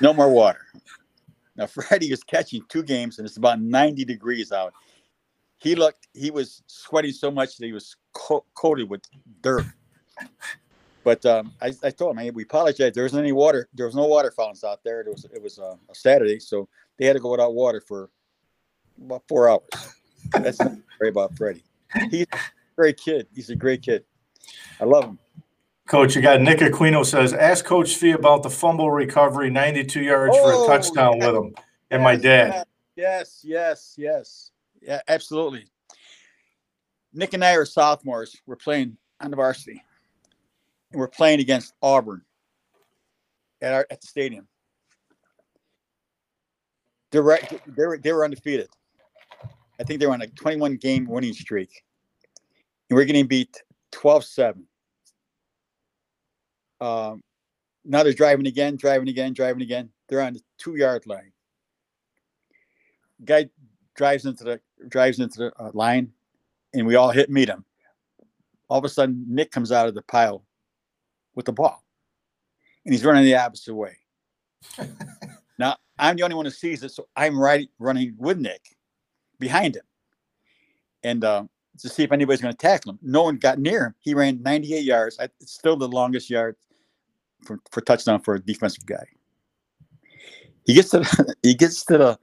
[0.00, 0.60] No more water.
[1.56, 4.74] Now Freddie was catching two games, and it's about 90 degrees out.
[5.58, 9.02] He looked, he was sweating so much that he was co- coated with
[9.40, 9.64] dirt.
[11.02, 12.92] But um, I, I told him, hey, we apologize.
[12.92, 13.68] There wasn't any water.
[13.72, 15.00] There was no water fountains out there.
[15.02, 18.10] It was it was uh, a Saturday, so they had to go without water for
[19.00, 19.68] about four hours.
[20.32, 21.62] That's not great about Freddie.
[22.10, 22.38] He's a
[22.76, 23.28] great kid.
[23.32, 24.04] He's a great kid.
[24.80, 25.18] I love him.
[25.86, 30.36] Coach, you got Nick Aquino says, ask Coach Fee about the fumble recovery, 92 yards
[30.36, 31.26] for Oh, a touchdown yeah.
[31.30, 31.54] with him.
[31.92, 32.66] And my dad.
[32.96, 34.50] Yes, yes, yes.
[34.82, 35.66] Yeah, absolutely.
[37.12, 38.36] Nick and I are sophomores.
[38.46, 39.82] We're playing on the varsity.
[40.90, 42.22] And we're playing against Auburn
[43.62, 44.48] at our at the stadium.
[47.10, 48.68] They're right, they were they were undefeated.
[49.78, 51.82] I think they were on a 21 game winning streak.
[52.90, 53.62] And we're getting beat
[53.92, 54.62] 12-7.
[56.80, 57.22] Um,
[57.84, 59.90] now they're driving again, driving again, driving again.
[60.08, 61.32] They're on the two yard line.
[63.24, 63.48] Guy
[63.94, 66.12] drives into the drives into the uh, line,
[66.74, 67.64] and we all hit meet him.
[68.68, 70.44] All of a sudden, Nick comes out of the pile
[71.34, 71.82] with the ball,
[72.84, 73.96] and he's running the opposite way.
[75.58, 78.76] now I'm the only one who sees it, so I'm right running with Nick
[79.38, 79.84] behind him,
[81.04, 81.44] and uh,
[81.78, 82.98] to see if anybody's going to tackle him.
[83.02, 83.94] No one got near him.
[84.00, 85.18] He ran 98 yards.
[85.20, 86.56] I, it's still the longest yard
[87.46, 89.04] for, for touchdown for a defensive guy.
[90.66, 92.18] He gets to the, he gets to the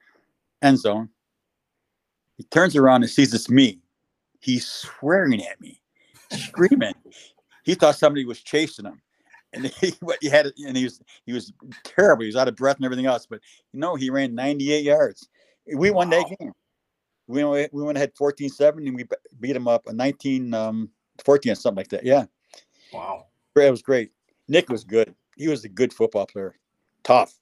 [0.62, 1.10] end zone.
[2.38, 3.80] He turns around and sees it's me.
[4.40, 5.80] He's swearing at me,
[6.32, 6.94] screaming.
[7.64, 9.02] he thought somebody was chasing him,
[9.54, 11.54] and he, what he had, and he was he was
[11.84, 12.24] terrible.
[12.24, 13.26] He was out of breath and everything else.
[13.26, 13.40] But
[13.72, 15.30] you know, he ran 98 yards.
[15.74, 16.52] We won that game.
[17.28, 19.06] We went, we went ahead 14-7 and we
[19.40, 20.90] beat him up a 19 um
[21.24, 22.04] 14 or something like that.
[22.04, 22.26] Yeah,
[22.92, 23.28] Wow.
[23.56, 24.12] it was great.
[24.48, 25.14] Nick was good.
[25.36, 26.56] He was a good football player.
[27.04, 27.34] Tough.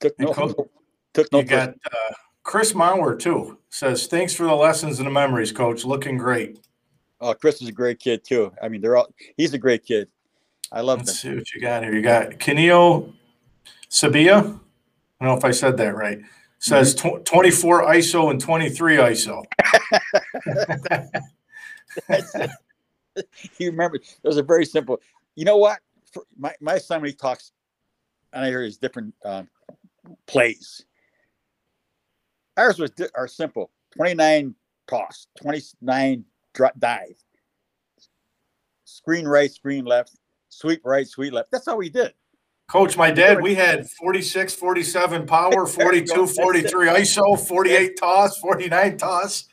[0.00, 0.56] Took no, Coach,
[1.14, 5.12] took no You got uh, Chris Mauer, too, says, thanks for the lessons and the
[5.12, 5.84] memories, Coach.
[5.84, 6.58] Looking great.
[7.20, 8.52] Oh, Chris is a great kid too.
[8.62, 9.08] I mean, they're all.
[9.36, 10.08] He's a great kid.
[10.70, 11.32] I love Let's him.
[11.32, 11.94] see what you got here.
[11.94, 13.14] You got Kenio
[13.88, 14.38] Sabia.
[14.40, 14.58] I don't
[15.20, 16.20] know if I said that right.
[16.58, 19.44] Says tw- 24 ISO and 23 ISO.
[23.58, 24.00] you remember?
[24.22, 25.00] Those are very simple.
[25.36, 25.80] You know what?
[26.12, 27.52] For my my son when he talks,
[28.32, 29.48] and I hear his different um,
[30.26, 30.84] plays.
[32.56, 33.70] Ours was di- are simple.
[33.96, 34.54] Twenty nine
[34.86, 36.24] toss, twenty nine
[36.78, 37.16] dive,
[38.84, 40.16] screen right, screen left,
[40.50, 41.50] sweep right, sweep left.
[41.50, 42.12] That's all we did.
[42.70, 49.48] Coach, my dad, we had 46, 47 power, 42, 43 ISO, 48 toss, 49 toss.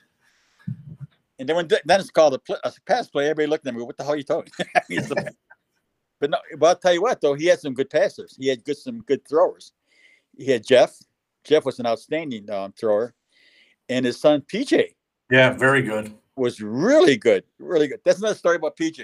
[1.37, 3.81] And then when Dennis called a, a pass play, everybody looked at me.
[3.81, 4.53] What the hell are you talking?
[4.59, 5.33] I mean, it's the-
[6.21, 8.37] but no, but I'll tell you what, though, he had some good passers.
[8.39, 9.73] He had good some good throwers.
[10.37, 10.95] He had Jeff.
[11.43, 13.15] Jeff was an outstanding um, thrower,
[13.89, 14.93] and his son PJ
[15.31, 16.13] Yeah, very good.
[16.35, 17.99] was really good, really good.
[18.05, 19.03] That's another story about PJ.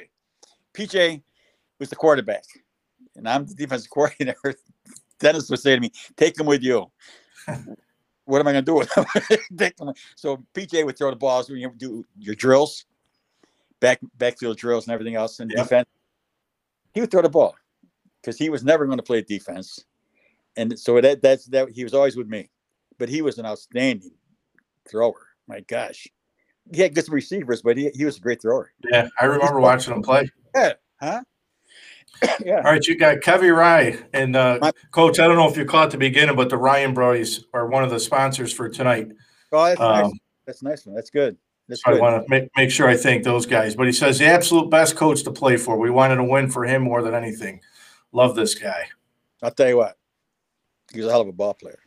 [0.75, 1.23] PJ
[1.79, 2.43] was the quarterback,
[3.15, 4.53] and I'm the defensive coordinator.
[5.19, 6.91] Dennis would say to me, "Take him with you."
[8.25, 9.93] what am I going to do with him?
[10.15, 12.85] So PJ would throw the balls when you do your drills,
[13.79, 15.87] back backfield drills, and everything else in defense.
[16.97, 17.55] He would throw the ball
[18.19, 19.85] because he was never going to play defense,
[20.55, 22.49] and so that that's that he was always with me.
[22.97, 24.15] But he was an outstanding
[24.89, 25.27] thrower.
[25.47, 26.07] My gosh,
[26.73, 28.71] he had good receivers, but he, he was a great thrower.
[28.91, 30.27] Yeah, I remember watching him play.
[30.55, 31.21] Yeah, huh?
[32.43, 32.63] yeah.
[32.65, 35.19] All right, you got Kevy Rye and uh, My- Coach.
[35.19, 37.91] I don't know if you caught the beginning, but the Ryan Brothers are one of
[37.91, 39.11] the sponsors for tonight.
[39.51, 40.05] Oh, that's nice.
[40.05, 40.95] Um, That's a nice one.
[40.95, 41.37] That's good.
[41.67, 43.75] That's So I want to make, make sure I thank those guys.
[43.75, 45.77] But he says the absolute best coach to play for.
[45.77, 47.61] We wanted to win for him more than anything.
[48.11, 48.87] Love this guy.
[49.43, 49.97] I'll tell you what,
[50.93, 51.79] he was a hell of a ball player.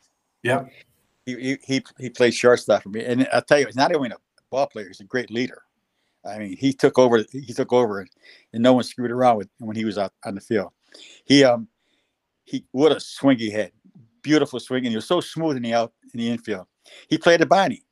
[0.43, 0.65] Yeah.
[1.27, 4.17] He he he, played shortstop for me, and I'll tell you, he's not only a
[4.51, 5.63] ball player; he's a great leader.
[6.25, 7.25] I mean, he took over.
[7.31, 8.07] He took over,
[8.53, 10.73] and no one screwed around with when he was out on the field.
[11.25, 11.69] He um
[12.45, 13.73] he what a swing he had,
[14.23, 16.67] beautiful swing, and he was so smooth in the out in the infield.
[17.09, 17.85] He played at Bonnie.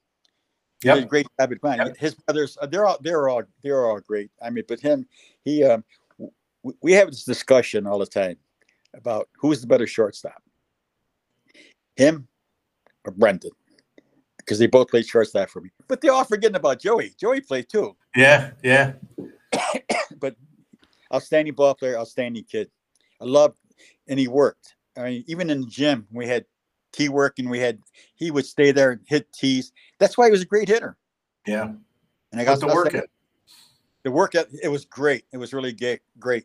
[0.80, 1.84] He did a great job at Bonnie.
[1.84, 1.96] Yep.
[1.96, 4.30] His brothers, uh, they're all they're all they're all great.
[4.42, 5.06] I mean, but him,
[5.44, 5.84] he um,
[6.18, 6.32] w-
[6.82, 8.36] we have this discussion all the time
[8.94, 10.40] about who's the better shortstop,
[11.96, 12.28] him
[13.04, 13.50] or Brendan,
[14.38, 15.70] because they both played shortstop for me.
[15.88, 17.12] But they're all forgetting about Joey.
[17.18, 17.96] Joey played too.
[18.14, 18.50] Yeah.
[18.62, 18.92] Yeah.
[20.20, 20.34] But
[21.14, 22.68] outstanding ball player, outstanding kid.
[23.20, 23.54] I love,
[24.08, 24.74] and he worked.
[24.96, 26.44] I mean, even in the gym, we had
[26.92, 27.80] tee work, and we had
[28.14, 29.72] he would stay there and hit tees.
[29.98, 30.96] That's why he was a great hitter.
[31.46, 31.72] Yeah.
[32.32, 33.10] And I Got got to work it.
[34.04, 36.44] the work it was great it was really ga- great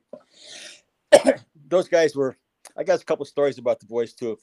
[1.68, 2.36] those guys were
[2.78, 4.38] i got a couple stories about the boys too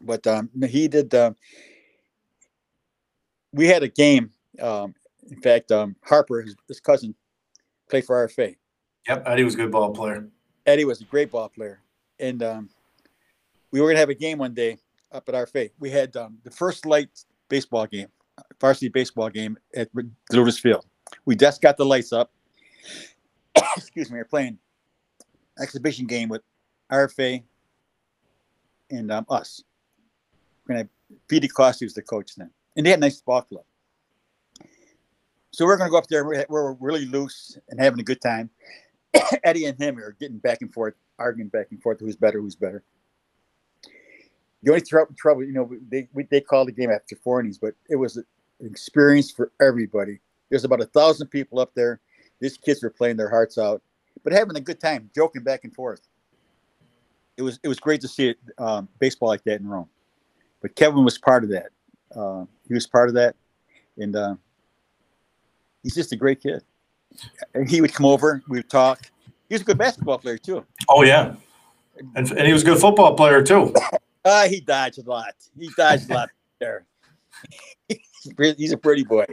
[0.00, 1.36] but um he did um
[3.52, 4.94] we had a game um
[5.30, 7.14] in fact um harper his, his cousin
[7.88, 8.56] played for rfa
[9.06, 9.22] Yep.
[9.26, 10.26] Eddie was a good ball player.
[10.66, 11.80] eddie was a great ball player
[12.18, 12.68] and um
[13.70, 14.78] we were gonna have a game one day
[15.14, 18.08] up at rfa we had um the first light baseball game
[18.60, 19.88] varsity baseball game at
[20.32, 20.86] Lotus Field.
[21.24, 22.32] We just got the lights up.
[23.76, 24.58] Excuse me, we're playing
[25.60, 26.42] exhibition game with
[26.90, 27.42] RFA
[28.90, 29.62] and um, us.
[30.66, 30.88] We're gonna
[31.30, 33.64] was the coach then, and they had a nice ball club.
[35.52, 36.24] So we're gonna go up there.
[36.24, 38.50] We're, we're really loose and having a good time.
[39.44, 42.56] Eddie and him are getting back and forth, arguing back and forth who's better, who's
[42.56, 42.82] better.
[44.64, 47.58] The only trou- trouble, you know, they we, they called the game after four innings,
[47.58, 48.24] but it was an
[48.62, 50.20] experience for everybody.
[50.48, 52.00] There's about a thousand people up there.
[52.40, 53.82] These kids were playing their hearts out,
[54.22, 56.00] but having a good time, joking back and forth.
[57.36, 59.88] It was it was great to see it um, baseball like that in Rome.
[60.62, 61.66] But Kevin was part of that.
[62.16, 63.36] Uh, he was part of that,
[63.98, 64.36] and uh,
[65.82, 66.62] he's just a great kid.
[67.54, 69.10] And he would come over, we would talk.
[69.48, 70.64] He was a good basketball player too.
[70.88, 71.34] Oh yeah.
[72.16, 73.74] And, and he was a good football player too.
[74.24, 75.34] Uh, he dodged a lot.
[75.58, 76.86] He dodged a lot there.
[78.38, 79.26] He's a pretty boy,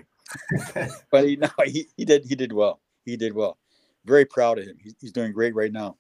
[1.12, 2.82] but he no, he, he did he did well.
[3.06, 3.58] He did well.
[4.06, 4.78] Very proud of him.
[4.82, 5.96] He's, he's doing great right now.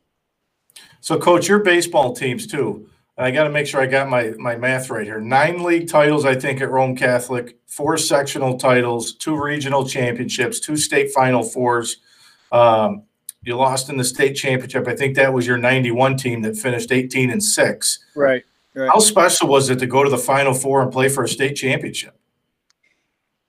[0.99, 2.89] So, coach, your baseball teams too.
[3.17, 5.21] I got to make sure I got my my math right here.
[5.21, 7.57] Nine league titles, I think, at Rome Catholic.
[7.67, 11.97] Four sectional titles, two regional championships, two state final fours.
[12.51, 13.03] Um,
[13.43, 14.87] you lost in the state championship.
[14.87, 17.99] I think that was your '91 team that finished 18 and six.
[18.15, 18.43] Right.
[18.74, 18.89] Right.
[18.89, 21.55] How special was it to go to the final four and play for a state
[21.55, 22.17] championship?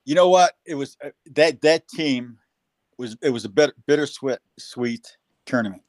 [0.04, 0.54] You know what?
[0.64, 2.38] It was uh, that that team
[2.98, 5.16] was it was a bitter, bittersweet sweet
[5.46, 5.82] tournament.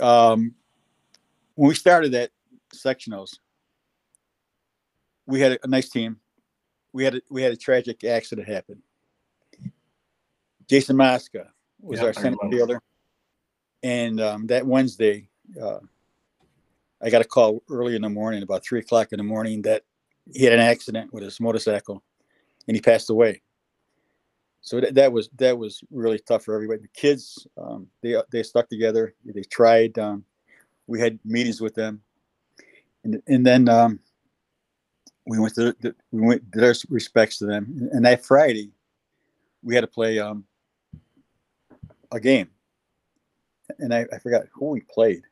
[0.00, 0.54] Um,
[1.54, 2.30] when we started that
[2.74, 3.38] sectionals,
[5.26, 6.18] we had a, a nice team.
[6.92, 8.82] We had a, we had a tragic accident happen.
[10.68, 11.48] Jason Mosca
[11.80, 12.82] was Yeah, our center fielder,
[13.82, 15.28] and um, that Wednesday,
[15.60, 15.80] uh,
[17.02, 19.82] I got a call early in the morning, about three o'clock in the morning, that
[20.32, 22.02] he had an accident with his motorcycle,
[22.68, 23.42] and he passed away.
[24.60, 26.82] So that, that was that was really tough for everybody.
[26.82, 29.14] The kids, um, they they stuck together.
[29.24, 29.98] They tried.
[29.98, 30.24] Um,
[30.86, 32.00] we had meetings with them,
[33.02, 33.98] and and then um,
[35.26, 37.90] we went to the, we went did our respects to them.
[37.92, 38.70] And that Friday,
[39.64, 40.44] we had to play um,
[42.12, 42.48] a game,
[43.80, 45.24] and I, I forgot who we played.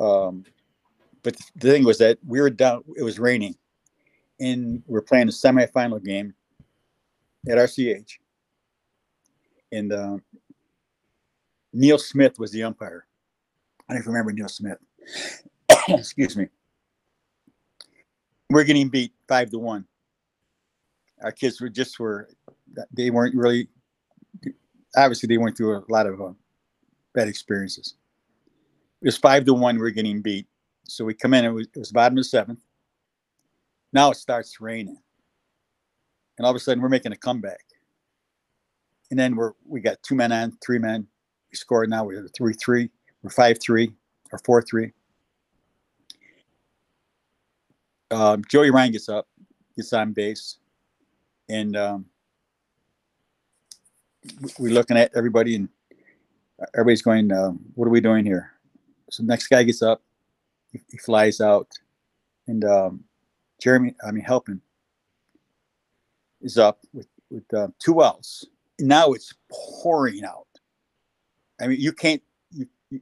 [0.00, 0.44] Um,
[1.22, 2.82] but the thing was that we were down.
[2.96, 3.56] It was raining,
[4.40, 6.34] and we are playing a semifinal game
[7.48, 8.12] at RCH,
[9.72, 10.16] and uh,
[11.72, 13.06] Neil Smith was the umpire.
[13.88, 14.78] I don't even remember Neil Smith.
[15.88, 16.48] Excuse me.
[18.48, 19.84] We're getting beat five to one.
[21.22, 22.30] Our kids were just were
[22.92, 23.68] they weren't really
[24.96, 26.32] obviously they went through a lot of uh,
[27.14, 27.94] bad experiences.
[29.02, 29.78] It was five to one.
[29.78, 30.46] We are getting beat,
[30.86, 31.44] so we come in.
[31.44, 32.60] It was, it was bottom of the seventh.
[33.92, 34.98] Now it starts raining,
[36.36, 37.64] and all of a sudden we're making a comeback.
[39.10, 41.06] And then we're we got two men on, three men.
[41.50, 42.04] We scored now.
[42.04, 42.90] We're three three.
[43.22, 43.92] We're five three
[44.32, 44.92] or four three.
[48.10, 49.28] Um, Joey Ryan gets up,
[49.76, 50.58] gets on base,
[51.48, 52.06] and um,
[54.58, 55.68] we're looking at everybody, and
[56.74, 58.52] everybody's going, um, "What are we doing here?"
[59.10, 60.02] So next guy gets up,
[60.72, 61.68] he, he flies out,
[62.46, 63.04] and um,
[63.60, 64.60] Jeremy, I mean, helping
[66.40, 68.46] is up with with uh, two outs.
[68.78, 70.46] Now it's pouring out.
[71.60, 72.22] I mean, you can't.
[72.52, 73.00] You, you,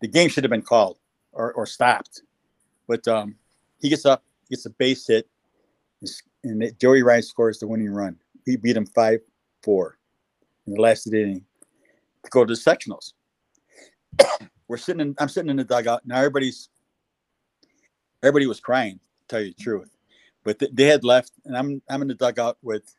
[0.00, 0.98] the game should have been called
[1.32, 2.22] or, or stopped,
[2.88, 3.36] but um,
[3.80, 5.28] he gets up, gets a base hit,
[6.42, 8.16] and it, Joey Ryan scores the winning run.
[8.46, 9.20] We beat him five
[9.62, 9.98] four
[10.66, 11.44] in the last inning
[12.24, 13.12] to go to the sectionals.
[14.70, 15.16] We're sitting in.
[15.18, 16.18] I'm sitting in the dugout now.
[16.18, 16.68] Everybody's
[18.22, 19.00] everybody was crying.
[19.22, 19.90] To tell you the truth,
[20.44, 22.94] but th- they had left, and I'm I'm in the dugout with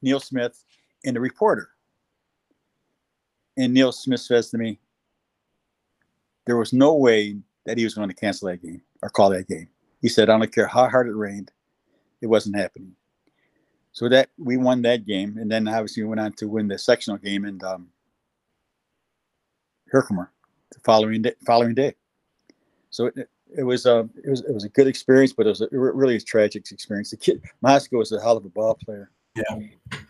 [0.00, 0.64] Neil Smith
[1.04, 1.68] and the reporter.
[3.58, 4.80] And Neil Smith says to me,
[6.46, 7.36] there was no way
[7.66, 9.68] that he was going to cancel that game or call that game.
[10.00, 11.52] He said, I don't care how hard it rained,
[12.22, 12.92] it wasn't happening.
[13.92, 16.78] So that we won that game, and then obviously we went on to win the
[16.78, 17.88] sectional game and um,
[19.90, 20.32] Herkimer
[20.72, 21.34] the following day.
[21.46, 21.94] Following day.
[22.90, 25.50] So it, it was a um, it was it was a good experience, but it
[25.50, 27.10] was a, really a tragic experience.
[27.10, 29.10] The kid Mosca was a hell of a ball player.
[29.36, 29.66] Yeah,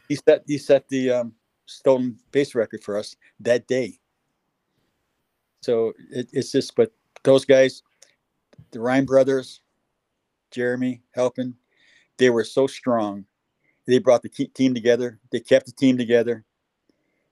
[0.09, 1.33] he set he set the um,
[1.67, 3.99] stolen base record for us that day.
[5.61, 6.93] So it, it's just, but
[7.25, 7.83] those guys,
[8.71, 9.61] the Ryan brothers,
[10.51, 11.55] Jeremy helping,
[12.17, 13.25] they were so strong.
[13.87, 15.19] They brought the team together.
[15.31, 16.45] They kept the team together.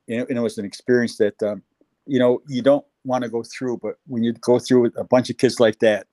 [0.09, 1.63] And it, and it was an experience that, um,
[2.07, 5.05] you know, you don't want to go through, but when you go through with a
[5.05, 6.07] bunch of kids like that,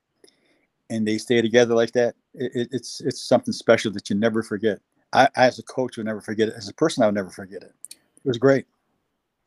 [0.90, 4.80] and they stay together like that, it, it's it's something special that you never forget.
[5.12, 6.56] I, I, as a coach, would never forget it.
[6.58, 7.74] As a person, I would never forget it.
[7.92, 8.66] It was great.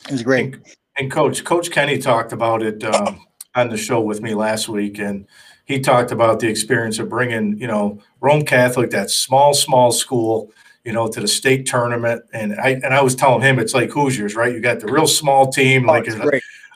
[0.07, 0.55] It was great.
[0.55, 0.65] And,
[0.99, 4.99] and Coach, Coach Kenny talked about it um, on the show with me last week,
[4.99, 5.27] and
[5.65, 10.53] he talked about the experience of bringing, you know, Rome Catholic, that small, small school,
[10.85, 12.23] you know, to the state tournament.
[12.33, 14.53] And I and I was telling him it's like Hoosiers, right?
[14.53, 16.07] You got the real small team, oh, like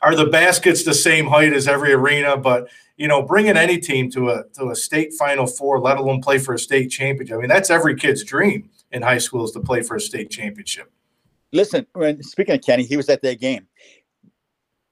[0.03, 2.36] are the baskets the same height as every arena?
[2.36, 6.20] But you know, bringing any team to a to a state Final Four, let alone
[6.20, 7.36] play for a state championship.
[7.36, 10.30] I mean, that's every kid's dream in high school is to play for a state
[10.30, 10.90] championship.
[11.53, 13.66] Listen, when speaking of Kenny, he was at that game.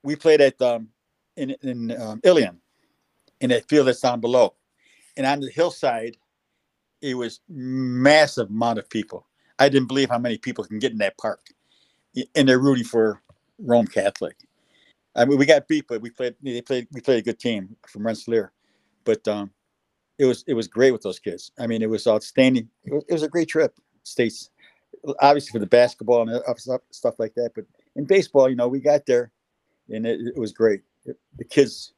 [0.03, 0.89] We played at um,
[1.37, 2.61] in in um, Ilion,
[3.41, 4.55] in that field that's down below,
[5.17, 6.17] and on the hillside,
[7.01, 9.27] it was massive amount of people.
[9.59, 11.41] I didn't believe how many people can get in that park,
[12.35, 13.21] and they're rooting for
[13.59, 14.37] Rome Catholic.
[15.19, 16.35] I mean, we got beat, but we played.
[16.43, 16.87] They played.
[16.93, 18.53] We played a good team from Rensselaer,
[19.05, 19.51] but um,
[20.19, 21.51] it was it was great with those kids.
[21.59, 22.69] I mean, it was outstanding.
[22.85, 23.75] It was, it was a great trip.
[24.05, 24.51] States,
[25.21, 26.43] obviously for the basketball and
[26.91, 27.65] stuff like that, but
[27.97, 29.33] in baseball, you know, we got there,
[29.91, 30.81] and it, it was great.
[31.05, 31.93] the kids,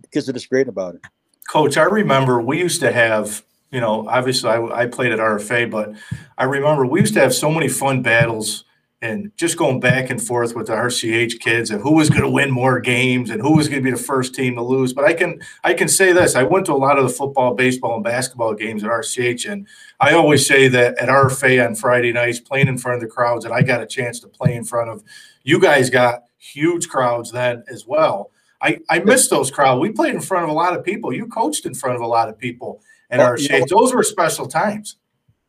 [0.00, 1.02] the kids are just great about it.
[1.50, 5.70] Coach, I remember we used to have you know, obviously I, I, played at RFA,
[5.70, 5.92] but
[6.38, 8.64] I remember we used to have so many fun battles
[9.00, 12.30] and just going back and forth with the RCH kids and who was going to
[12.30, 14.92] win more games and who was going to be the first team to lose.
[14.92, 17.54] But I can I can say this: I went to a lot of the football,
[17.54, 19.66] baseball, and basketball games at RCH, and
[20.00, 23.44] I always say that at RFA on Friday nights, playing in front of the crowds,
[23.44, 25.02] and I got a chance to play in front of.
[25.44, 28.30] You guys got huge crowds then as well.
[28.60, 29.80] I I miss those crowds.
[29.80, 31.12] We played in front of a lot of people.
[31.12, 33.50] You coached in front of a lot of people at oh, well, RCH.
[33.50, 34.96] You know, those were special times.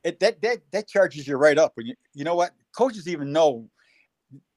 [0.04, 1.72] It, that that that charges you right up.
[1.76, 3.70] When you you know what coaches even know,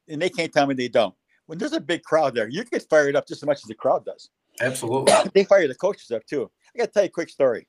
[0.09, 1.15] and they can't tell me they don't.
[1.47, 3.75] When there's a big crowd there, you get fired up just as much as the
[3.75, 4.31] crowd does.
[4.61, 5.13] Absolutely.
[5.35, 6.49] they fire the coaches up too.
[6.73, 7.67] I got to tell you a quick story.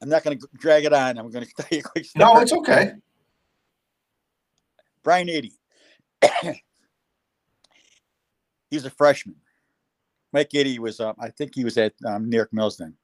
[0.00, 1.18] I'm not going to drag it on.
[1.18, 2.24] I'm going to tell you a quick story.
[2.24, 2.94] No, it's okay.
[5.04, 5.52] Brian Eady.
[8.70, 9.36] He's a freshman.
[10.32, 12.94] Mike Eady was, um, I think he was at um, New York Mills then.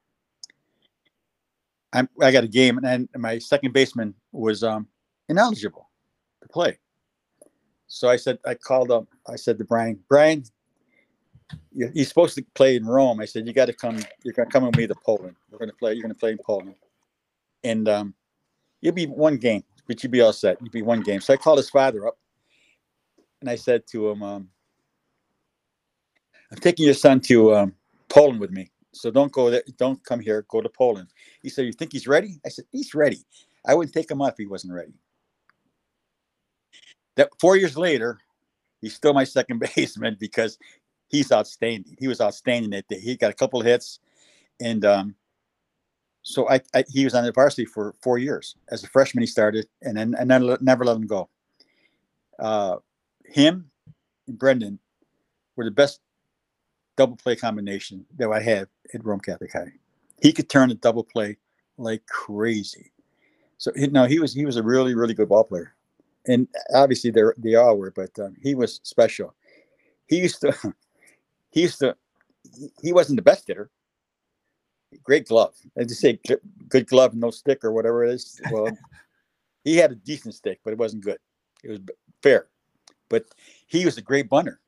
[1.93, 4.89] I'm, I got a game, and my second baseman was um,
[5.29, 5.88] ineligible
[6.49, 6.79] to play.
[7.87, 10.45] So I said, I called up, I said to Brian, Brian,
[11.73, 13.21] you're supposed to play in Rome.
[13.21, 13.99] I said, you got to come.
[14.23, 15.37] You're going to come with me to Poland.
[15.51, 15.95] We're going to play.
[15.95, 16.75] You're going to play in Poland,
[17.65, 18.15] and um,
[18.81, 20.59] you'll be one game, but you'll be all set.
[20.61, 21.21] You'll be one game.
[21.21, 22.19] So I called his father up,
[23.41, 24.49] and I said to him, um,
[26.53, 27.75] "I'm taking your son to um,
[28.11, 28.71] Poland with me.
[28.93, 29.63] So don't go there.
[29.79, 30.45] Don't come here.
[30.49, 31.09] Go to Poland."
[31.43, 33.21] He said, "You think he's ready?" I said, "He's ready.
[33.67, 34.93] I wouldn't take him up if he wasn't ready."
[37.19, 38.21] That four years later,
[38.83, 40.59] he's still my second baseman because
[41.09, 41.97] he's outstanding.
[42.01, 43.01] He was outstanding that day.
[43.01, 44.01] He got a couple of hits,
[44.61, 45.17] and um,
[46.23, 48.57] so I, I he was on the varsity for four years.
[48.71, 51.31] As a freshman, he started, and then and then never let him go.
[52.39, 52.77] Uh,
[53.27, 53.71] him
[54.29, 54.79] and Brendan
[55.57, 56.01] were the best
[56.97, 59.73] double play combination that I had at Rome Catholic High.
[60.23, 61.39] He could turn a double play
[61.79, 62.93] like crazy.
[63.59, 65.75] So he- no, he was he was a really really good ball player,
[66.29, 69.35] and obviously they they all were, but um, he was special.
[70.07, 70.55] He used to
[71.51, 71.97] he used to
[72.83, 73.71] he- wasn't the best hitter.
[75.03, 75.55] Great glove.
[75.79, 76.19] I just say
[76.69, 78.41] good glove, no stick or whatever it is.
[78.51, 78.77] Well,
[79.65, 81.19] he had a decent stick, but it wasn't good.
[81.63, 81.81] It was
[82.23, 82.49] fair,
[83.09, 83.25] but
[83.67, 84.61] he was a great bunter.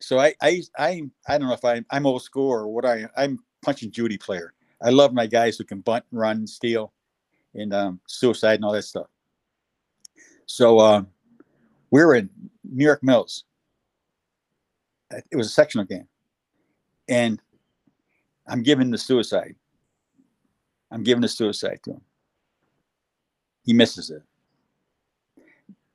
[0.00, 3.06] So I I I I don't know if I'm I'm old school or what I
[3.16, 4.54] I'm punch and Judy player.
[4.82, 6.94] I love my guys who can bunt, run, steal,
[7.54, 9.08] and um, suicide and all that stuff.
[10.50, 11.06] So um,
[11.92, 12.28] we were in
[12.64, 13.44] New York Mills.
[15.14, 16.08] Uh, It was a sectional game,
[17.08, 17.40] and
[18.48, 19.54] I'm giving the suicide.
[20.90, 22.00] I'm giving the suicide to him.
[23.62, 24.24] He misses it,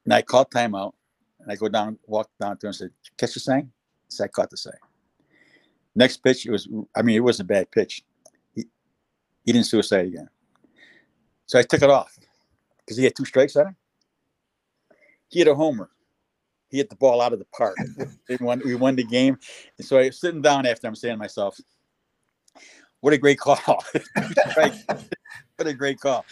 [0.06, 0.94] and I call timeout,
[1.42, 3.74] and I go down, walk down to him, and said, "Catch the sign?"
[4.08, 4.80] He said, "I caught the sign."
[5.96, 6.70] Next pitch, it was.
[6.96, 8.06] I mean, it wasn't a bad pitch.
[8.54, 8.64] He
[9.44, 10.30] he didn't suicide again.
[11.46, 12.18] So I took it off
[12.78, 13.76] because he had two strikes on him.
[15.36, 15.90] He hit a homer.
[16.70, 17.76] He hit the ball out of the park.
[18.30, 19.38] we, won, we won the game.
[19.78, 21.60] And so I was sitting down after I'm saying to myself,
[23.02, 23.60] what a great call.
[24.56, 24.74] Right.
[25.58, 26.26] what a great call.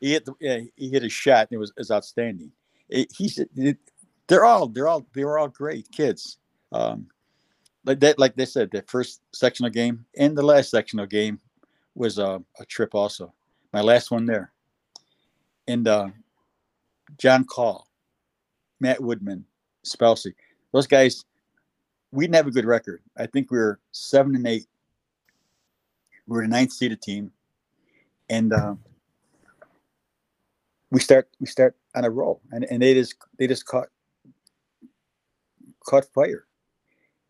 [0.00, 2.52] He hit the, yeah, he hit a shot and it was, it was outstanding.
[2.90, 3.78] It, he's it,
[4.26, 6.36] they're all they're all they were all great kids.
[6.72, 7.06] Um,
[7.86, 11.40] like that, like they said, the first sectional game and the last sectional game
[11.94, 13.32] was a, a trip also.
[13.72, 14.52] My last one there.
[15.66, 16.08] And uh,
[17.16, 17.88] John Call,
[18.82, 19.44] Matt Woodman,
[19.86, 20.34] Spelsey,
[20.72, 21.24] those guys,
[22.10, 23.00] we didn't have a good record.
[23.16, 24.66] I think we were seven and eight.
[26.26, 27.30] We were the ninth seeded team.
[28.28, 28.74] And uh,
[30.90, 32.40] we start we start on a roll.
[32.50, 33.88] And, and they just they just caught
[35.84, 36.46] caught fire.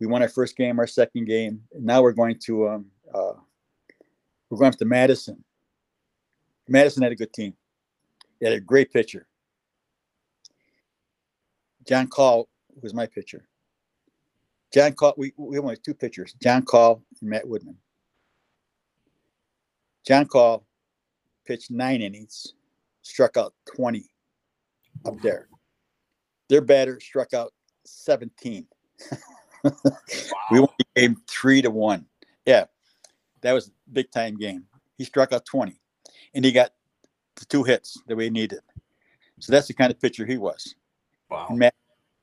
[0.00, 1.62] We won our first game, our second game.
[1.78, 3.34] Now we're going to um, uh,
[4.48, 5.44] we're going up to Madison.
[6.66, 7.54] Madison had a good team.
[8.40, 9.26] They had a great pitcher.
[11.86, 12.48] John Call
[12.80, 13.44] was my pitcher.
[14.72, 17.76] John Call, we, we only had two pitchers, John Call and Matt Woodman.
[20.06, 20.66] John Call
[21.46, 22.54] pitched nine innings,
[23.02, 24.04] struck out 20
[25.04, 25.48] up there.
[26.48, 27.52] Their batter struck out
[27.84, 28.66] 17.
[29.64, 32.06] we won the game three to one.
[32.46, 32.64] Yeah,
[33.42, 34.64] that was a big time game.
[34.98, 35.78] He struck out 20
[36.34, 36.72] and he got
[37.36, 38.60] the two hits that we needed.
[39.40, 40.74] So that's the kind of pitcher he was.
[41.32, 41.48] Wow.
[41.50, 41.74] Matt,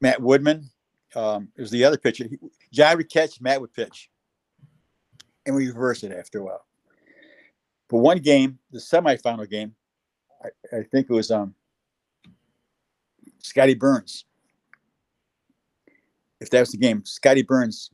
[0.01, 0.69] Matt Woodman,
[1.15, 2.27] um, the other pitcher.
[2.29, 4.09] He, would catch, Matt would pitch.
[5.45, 6.65] And we reversed it after a while.
[7.89, 9.73] But one game, the semifinal game,
[10.43, 11.55] I, I think it was um
[13.39, 14.25] Scotty Burns.
[16.39, 17.89] If that was the game, Scotty Burns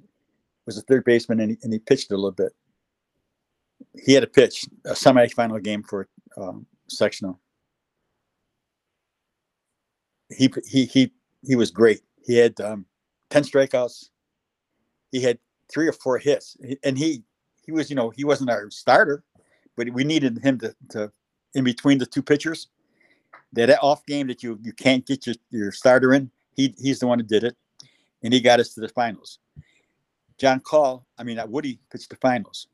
[0.66, 2.52] was a third baseman and he, and he pitched a little bit.
[4.06, 6.08] He had a pitch, a semifinal game for
[6.38, 7.40] um, sectional.
[10.30, 11.12] He he he
[11.44, 12.02] he was great.
[12.26, 12.86] He had um,
[13.30, 14.10] ten strikeouts.
[15.12, 15.38] He had
[15.72, 17.24] three or four hits, and he
[17.64, 19.24] he was you know he wasn't our starter,
[19.76, 21.12] but we needed him to to
[21.54, 22.68] in between the two pitchers.
[23.54, 27.08] That off game that you you can't get your, your starter in, he he's the
[27.08, 27.56] one who did it,
[28.24, 29.40] and he got us to the finals.
[30.38, 32.68] John Call, I mean uh, Woody pitched the finals.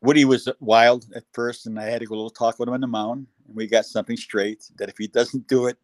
[0.00, 2.74] Woody was wild at first, and I had to go a little talk with him
[2.74, 3.26] on the mound.
[3.46, 5.78] And we got something straight that if he doesn't do it,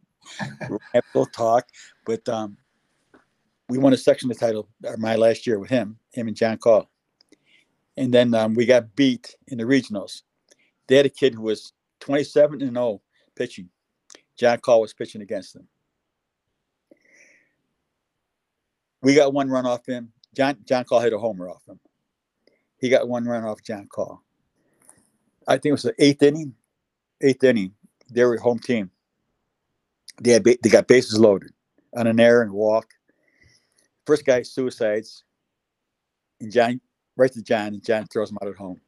[1.15, 1.69] we'll talk.
[2.05, 2.57] But um,
[3.69, 6.91] we won a sectional title uh, my last year with him, him and John Call.
[7.97, 10.23] And then um, we got beat in the regionals.
[10.87, 13.01] They had a kid who was 27 and 0
[13.37, 13.69] pitching.
[14.37, 15.69] John Call was pitching against them.
[19.03, 20.13] We got one run off him.
[20.35, 21.79] John John Call hit a homer off him.
[22.79, 24.23] He got one run off John Call.
[25.47, 26.55] I think it was the eighth inning.
[27.21, 27.75] Eighth inning.
[28.11, 28.91] They were home team.
[30.21, 31.51] They had they got bases loaded
[31.97, 32.89] on an error and walk.
[34.07, 35.25] First guy suicides,
[36.41, 36.81] and John
[37.17, 38.81] right to John, and John throws him out at home.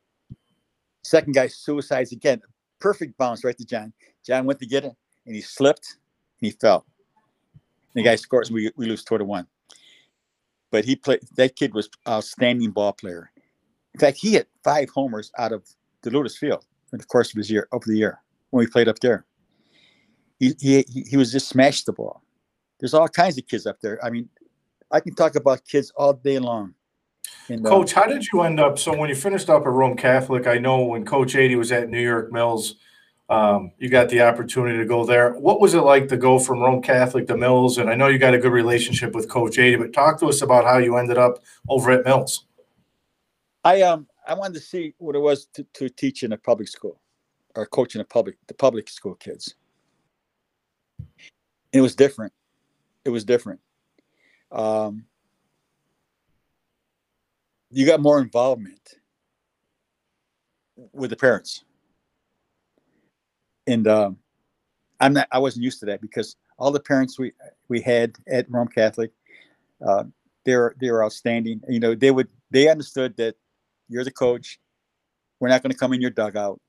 [1.05, 2.41] Second guy suicides again,
[2.80, 3.93] perfect bounce right to John.
[4.24, 4.95] John went to get it,
[5.26, 5.97] and he slipped,
[6.41, 6.87] and he fell.
[7.95, 9.47] And the guy scores, and we, we lose two to one.
[10.70, 11.20] But he played.
[11.37, 13.30] That kid was outstanding ball player.
[13.95, 15.66] In fact, he hit five homers out of
[16.03, 18.20] the Lotus Field in the course of his year over the year
[18.51, 19.24] when we played up there.
[20.38, 22.22] He he he was just smashed the ball.
[22.80, 24.05] There's all kinds of kids up there.
[24.05, 24.28] I mean,
[24.90, 26.74] I can talk about kids all day long.
[27.49, 28.78] And, uh, Coach, how did you end up?
[28.78, 31.88] So when you finished up at Rome Catholic, I know when Coach Adie was at
[31.88, 32.76] New York Mills,
[33.28, 35.32] um, you got the opportunity to go there.
[35.32, 37.78] What was it like to go from Rome Catholic to Mills?
[37.78, 40.43] And I know you got a good relationship with Coach Adie, but talk to us
[40.43, 41.38] about how you ended up
[41.68, 42.47] over at Mills.
[43.64, 46.68] I um I wanted to see what it was to, to teach in a public
[46.68, 47.01] school
[47.55, 49.55] or coach in a public the public school kids.
[51.73, 52.33] It was different.
[53.05, 53.61] It was different.
[54.51, 55.07] Um,
[57.70, 58.97] you got more involvement
[60.93, 61.64] with the parents,
[63.66, 64.18] and um,
[65.01, 65.29] I'm not.
[65.33, 67.33] I wasn't used to that because all the parents we
[67.68, 69.11] we had at Rome Catholic,
[69.85, 70.05] uh,
[70.45, 71.62] they're they're outstanding.
[71.68, 73.37] You know, they would they understood that
[73.89, 74.59] you're the coach.
[75.41, 76.61] We're not going to come in your dugout.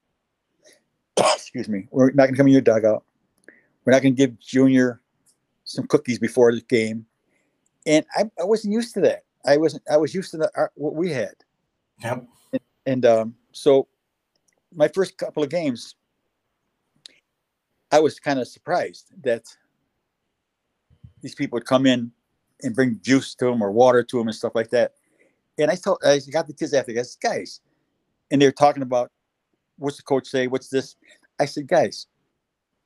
[1.17, 1.87] Excuse me.
[1.91, 3.03] We're not going to come in your dugout.
[3.85, 5.01] We're not going to give Junior
[5.63, 7.05] some cookies before the game.
[7.85, 9.23] And I, I wasn't used to that.
[9.45, 9.83] I wasn't.
[9.91, 11.33] I was used to the, what we had.
[12.01, 12.25] Yep.
[12.53, 13.87] And, and um, so,
[14.73, 15.95] my first couple of games,
[17.91, 19.43] I was kind of surprised that
[21.21, 22.11] these people would come in
[22.61, 24.93] and bring juice to them or water to them and stuff like that
[25.57, 27.61] and I told I got the kids after guys, guys,
[28.31, 29.11] and they're talking about
[29.77, 30.95] what's the coach say, what's this?
[31.39, 32.07] I said, guys,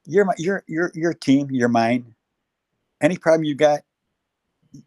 [0.06, 2.16] you're my you're you're your team, you're mine.
[3.02, 3.82] Any problem you got,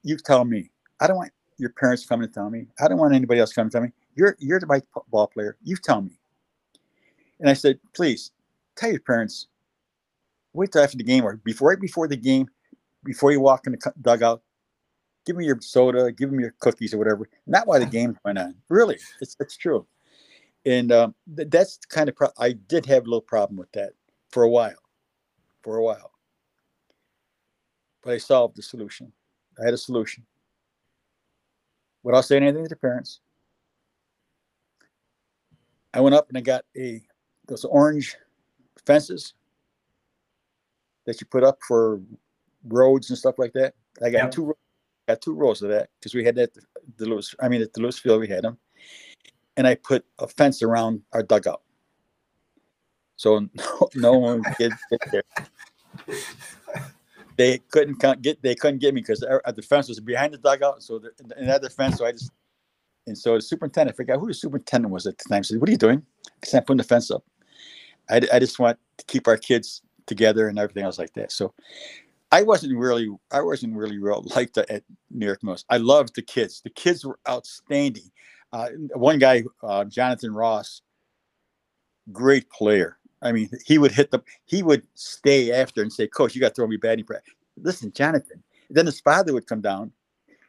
[0.03, 0.71] you tell me.
[1.01, 2.67] I don't want your parents coming to tell me.
[2.81, 3.93] I don't want anybody else coming to tell me.
[4.15, 5.57] You're you're the ball player.
[5.63, 6.19] You tell me.
[7.39, 8.33] And I said, please
[8.77, 9.47] tell your parents.
[10.53, 12.49] Wait till after the game or before right before the game,
[13.05, 14.43] before you walk in the dugout,
[15.31, 17.29] give me your soda, give me your cookies or whatever.
[17.47, 18.57] Not why the game went on.
[18.69, 19.87] Really, it's it's true.
[20.67, 23.93] And um, th- that's kind of pro- I did have a little problem with that
[24.31, 24.83] for a while,
[25.63, 26.11] for a while.
[28.03, 29.13] But I solved the solution.
[29.61, 30.27] I had a solution.
[32.03, 33.21] Without saying anything to the parents,
[35.95, 37.01] I went up and I got a
[37.47, 38.17] those orange
[38.85, 39.35] fences
[41.07, 42.01] that you put up for
[42.67, 43.75] roads and stuff like that.
[44.03, 44.31] I got yep.
[44.33, 44.57] two
[45.11, 46.55] got two rows of that because we had that
[46.97, 47.35] the Lewis.
[47.41, 48.59] I mean, at the Lewis Field we had them,
[49.57, 51.63] and I put a fence around our dugout,
[53.17, 55.23] so no, no one could get there.
[57.37, 58.43] They couldn't get.
[58.43, 60.83] They couldn't get me because the fence was behind the dugout.
[60.83, 61.97] So the, another fence.
[61.97, 62.31] So I just
[63.07, 63.95] and so the superintendent.
[63.95, 65.43] I forgot who the superintendent was at the time.
[65.43, 67.25] Said, "What are you doing?" I said, "I'm putting the fence up."
[68.11, 71.33] I, I just want to keep our kids together and everything else like that.
[71.33, 71.55] So
[72.33, 75.67] I wasn't really, I wasn't really real liked at New York Most.
[75.69, 76.61] I loved the kids.
[76.61, 78.11] The kids were outstanding.
[78.53, 80.83] Uh, one guy, uh, Jonathan Ross,
[82.13, 82.99] great player.
[83.23, 86.49] I mean, he would hit the, he would stay after and say, "Coach, you got
[86.49, 88.43] to throw me batting practice." Listen, Jonathan.
[88.71, 89.93] then his father would come down,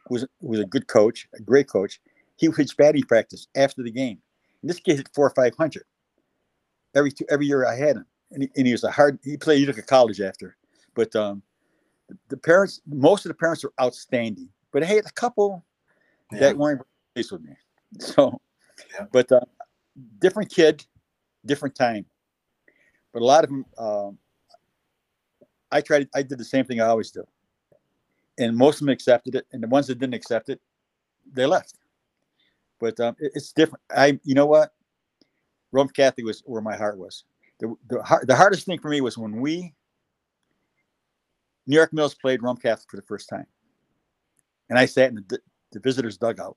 [0.06, 2.00] who was who was a good coach, a great coach.
[2.36, 4.18] He would hit batting practice after the game.
[4.62, 5.84] And this kid hit four or five hundred
[6.94, 9.18] every two, every year I had him, and he, and he was a hard.
[9.22, 9.58] He played.
[9.58, 10.56] He took a college after,
[10.94, 11.42] but um,
[12.28, 15.64] the parents, most of the parents were outstanding, but hey, a couple
[16.32, 16.40] yeah.
[16.40, 16.82] that weren't
[17.14, 17.52] pleased with me.
[18.00, 18.40] So,
[18.94, 19.04] yeah.
[19.12, 19.40] but uh,
[20.18, 20.82] different kid,
[21.44, 22.06] different time.
[23.12, 24.18] But a lot of them, um,
[25.70, 26.08] I tried.
[26.14, 27.22] I did the same thing I always do,
[28.38, 30.58] and most of them accepted it, and the ones that didn't accept it,
[31.30, 31.74] they left.
[32.80, 33.82] But um, it, it's different.
[33.94, 34.72] I, you know what,
[35.70, 37.24] Rome Catholic was where my heart was.
[37.60, 39.74] The, the, the hardest thing for me was when we
[41.66, 43.46] New York Mills played Catholic for the first time,
[44.68, 45.38] and I sat in the,
[45.72, 46.56] the visitors' dugout.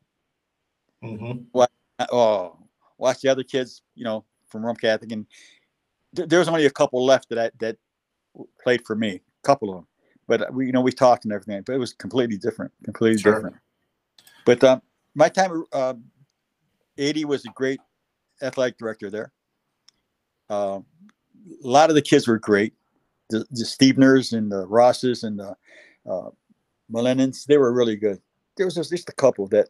[1.03, 1.43] Mm-hmm.
[1.53, 1.71] Watch,
[2.11, 2.57] oh,
[2.97, 5.25] watch the other kids, you know, from Rome Catholic, and
[6.15, 7.77] th- there was only a couple left that I, that
[8.63, 9.87] played for me, a couple of them.
[10.27, 13.35] But we, you know, we talked and everything, but it was completely different, completely sure.
[13.35, 13.55] different.
[14.45, 14.81] But um,
[15.13, 15.93] my time, uh,
[16.97, 17.79] Adie was a great
[18.41, 19.31] athletic director there.
[20.49, 20.79] Uh,
[21.63, 22.73] a lot of the kids were great
[23.29, 25.55] the, the Steveners and the Rosses and the
[26.09, 26.29] uh,
[26.91, 28.21] Millennials, they were really good.
[28.57, 29.69] There was just a couple that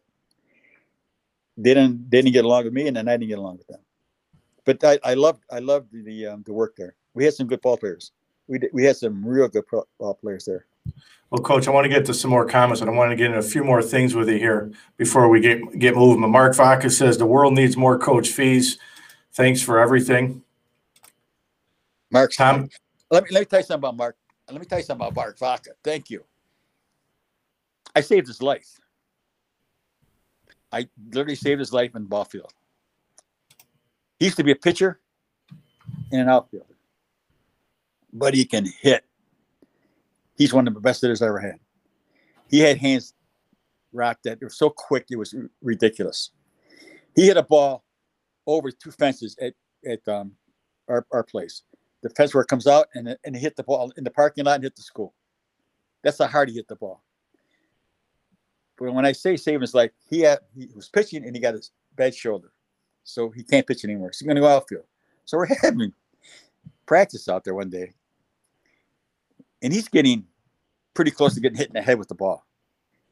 [1.60, 3.80] didn't they didn't get along with me, and then I didn't get along with them.
[4.64, 6.94] But I, I loved I loved the um, the work there.
[7.14, 8.12] We had some good ball players.
[8.48, 9.64] We did, we had some real good
[9.98, 10.66] ball players there.
[11.30, 13.26] Well, Coach, I want to get to some more comments, and I want to get
[13.26, 16.20] into a few more things with you here before we get get moving.
[16.20, 18.78] But Mark Vaca says the world needs more coach fees.
[19.32, 20.42] Thanks for everything.
[22.10, 22.68] Mark, Tom,
[23.10, 24.16] let me let me tell you something about Mark.
[24.50, 25.70] Let me tell you something about Mark Vaca.
[25.82, 26.24] Thank you.
[27.94, 28.78] I saved his life.
[30.72, 32.52] I literally saved his life in the ball field.
[34.18, 35.00] He used to be a pitcher
[36.10, 36.76] and an outfielder,
[38.12, 39.04] but he can hit.
[40.36, 41.58] He's one of the best hitters I ever had.
[42.50, 43.14] He had hands
[43.92, 46.30] rocked that were so quick it was ridiculous.
[47.14, 47.84] He hit a ball
[48.46, 49.54] over two fences at
[49.88, 50.32] at um,
[50.88, 51.62] our, our place.
[52.02, 54.64] The fence it comes out and and hit the ball in the parking lot and
[54.64, 55.14] hit the school.
[56.02, 57.02] That's how hard he hit the ball.
[58.78, 61.54] But when I say saving his life, he had he was pitching and he got
[61.54, 62.52] his bad shoulder,
[63.04, 64.12] so he can't pitch anymore.
[64.12, 64.84] So he's going to go outfield.
[65.24, 65.92] So we're having
[66.84, 67.94] practice out there one day,
[69.62, 70.26] and he's getting
[70.94, 72.46] pretty close to getting hit in the head with the ball.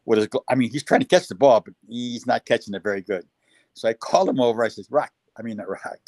[0.04, 2.82] With his, I mean, he's trying to catch the ball, but he's not catching it
[2.82, 3.26] very good.
[3.72, 4.62] So I called him over.
[4.62, 5.98] I said, "Rock, I mean not Rock,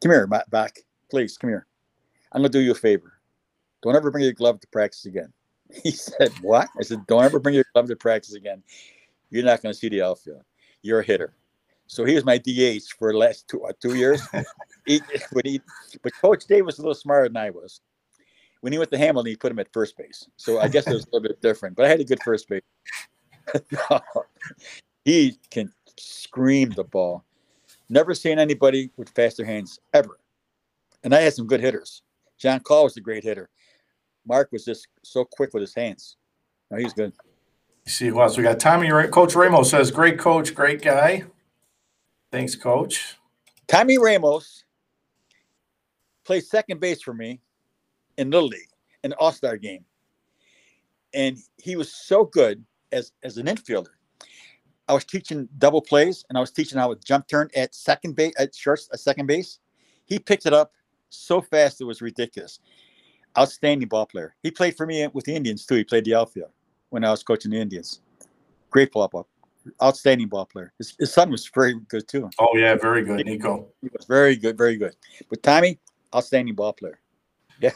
[0.00, 0.78] come here, back,
[1.10, 1.66] please, come here.
[2.32, 3.14] I'm gonna do you a favor.
[3.82, 5.32] Don't ever bring your glove to practice again."
[5.82, 8.62] He said, "What?" I said, "Don't ever bring your glove to practice again.
[9.30, 10.42] You're not gonna see the outfield.
[10.82, 11.34] You're a hitter."
[11.88, 14.22] So he was my DH for the last two uh, two years.
[14.86, 15.00] he,
[15.32, 15.60] but he,
[16.02, 17.80] but Coach Dave was a little smarter than I was.
[18.60, 20.26] When he went to Hamilton, he put him at first base.
[20.36, 21.76] So I guess it was a little bit different.
[21.76, 22.62] But I had a good first base.
[25.04, 27.24] he can scream the ball.
[27.88, 30.18] Never seen anybody with faster hands ever.
[31.04, 32.02] And I had some good hitters.
[32.38, 33.50] John Call was a great hitter.
[34.26, 36.16] Mark was just so quick with his hands.
[36.70, 37.12] No, he's good.
[37.86, 38.60] see who else we got.
[38.60, 41.24] Tommy, Coach Ramos says, "Great coach, great guy."
[42.30, 43.16] Thanks, Coach.
[43.66, 44.64] Tommy Ramos
[46.24, 47.40] played second base for me
[48.18, 48.68] in Little League,
[49.02, 49.84] an All Star game.
[51.14, 52.62] And he was so good
[52.92, 53.94] as, as an infielder.
[54.88, 58.14] I was teaching double plays and I was teaching how to jump turn at second
[58.14, 59.58] base, at short, at second base.
[60.04, 60.72] He picked it up
[61.10, 62.60] so fast it was ridiculous.
[63.38, 64.34] Outstanding ball player.
[64.42, 65.76] He played for me with the Indians too.
[65.76, 66.50] He played the outfield
[66.90, 68.00] when I was coaching the Indians.
[68.70, 69.28] Great ball, ball
[69.82, 70.72] outstanding ball player.
[70.78, 72.30] His, his son was very good too.
[72.38, 73.68] Oh yeah, very good, Nico.
[73.82, 74.96] He was very good, very good.
[75.28, 75.78] But Tommy,
[76.14, 77.00] outstanding ball player.
[77.60, 77.72] Yeah.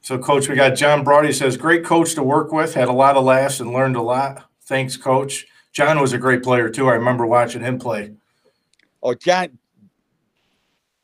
[0.00, 2.74] So, Coach, we got John Brody says, "Great coach to work with.
[2.74, 4.48] Had a lot of laughs and learned a lot.
[4.62, 6.88] Thanks, Coach." John was a great player too.
[6.88, 8.14] I remember watching him play.
[9.02, 9.58] Oh, John,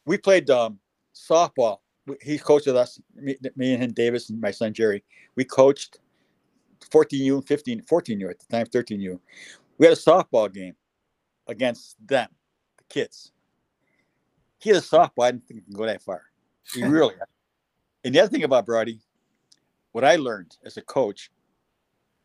[0.07, 0.79] we played um,
[1.15, 1.79] softball.
[2.21, 5.03] He coached with us, me, me and him, Davis, and my son Jerry.
[5.37, 6.01] We coached
[6.91, 9.19] 14U, 15, 14U at the time, 13U.
[9.79, 10.75] We had a softball game
[11.47, 12.29] against them,
[12.77, 13.33] the kids.
[14.59, 15.25] He had a softball.
[15.25, 16.23] I didn't think he can go that far.
[16.73, 17.15] He really.
[18.05, 19.01] And the other thing about Brody,
[19.93, 21.31] what I learned as a coach,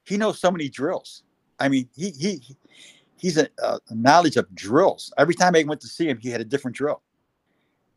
[0.04, 1.24] he knows so many drills.
[1.60, 2.42] I mean, he he
[3.18, 5.14] he's a, a knowledge of drills.
[5.18, 7.02] Every time I went to see him, he had a different drill,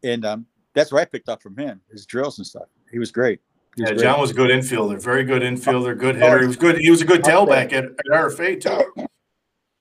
[0.03, 2.69] and um, that's what I picked up from him, his drills and stuff.
[2.91, 3.41] He was great.
[3.77, 4.05] He was Yeah, great.
[4.05, 6.41] John was a good infielder, very good infielder, good hitter.
[6.41, 6.79] He was good.
[6.79, 9.07] He was a good tailback at, at RFA too.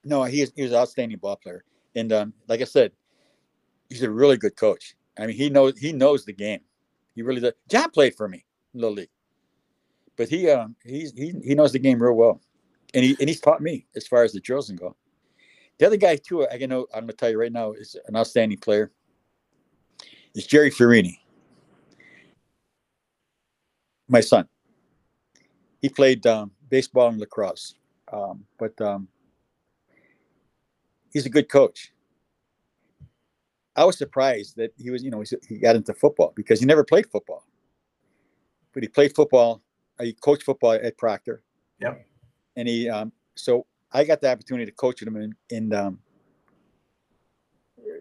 [0.03, 1.63] No, he is, he was an outstanding ball player,
[1.95, 2.91] and um, like I said,
[3.89, 4.95] he's a really good coach.
[5.19, 6.61] I mean, he knows he knows the game.
[7.15, 7.53] He really does.
[7.69, 9.09] John played for me in Little League,
[10.15, 12.41] but he um he's he he knows the game real well,
[12.93, 14.95] and he and he's taught me as far as the drills and go.
[15.77, 18.15] The other guy too, I can know I'm gonna tell you right now is an
[18.15, 18.91] outstanding player.
[20.33, 21.19] Is Jerry Fiorini,
[24.07, 24.47] my son.
[25.81, 27.75] He played um, baseball and lacrosse,
[28.13, 29.07] um, but um,
[31.11, 31.91] he's a good coach.
[33.75, 36.83] I was surprised that he was, you know, he got into football because he never
[36.83, 37.45] played football.
[38.73, 39.61] But he played football.
[39.99, 41.41] uh, He coached football at Proctor.
[41.79, 42.05] Yep.
[42.55, 45.99] And he, um, so I got the opportunity to coach him in, in um,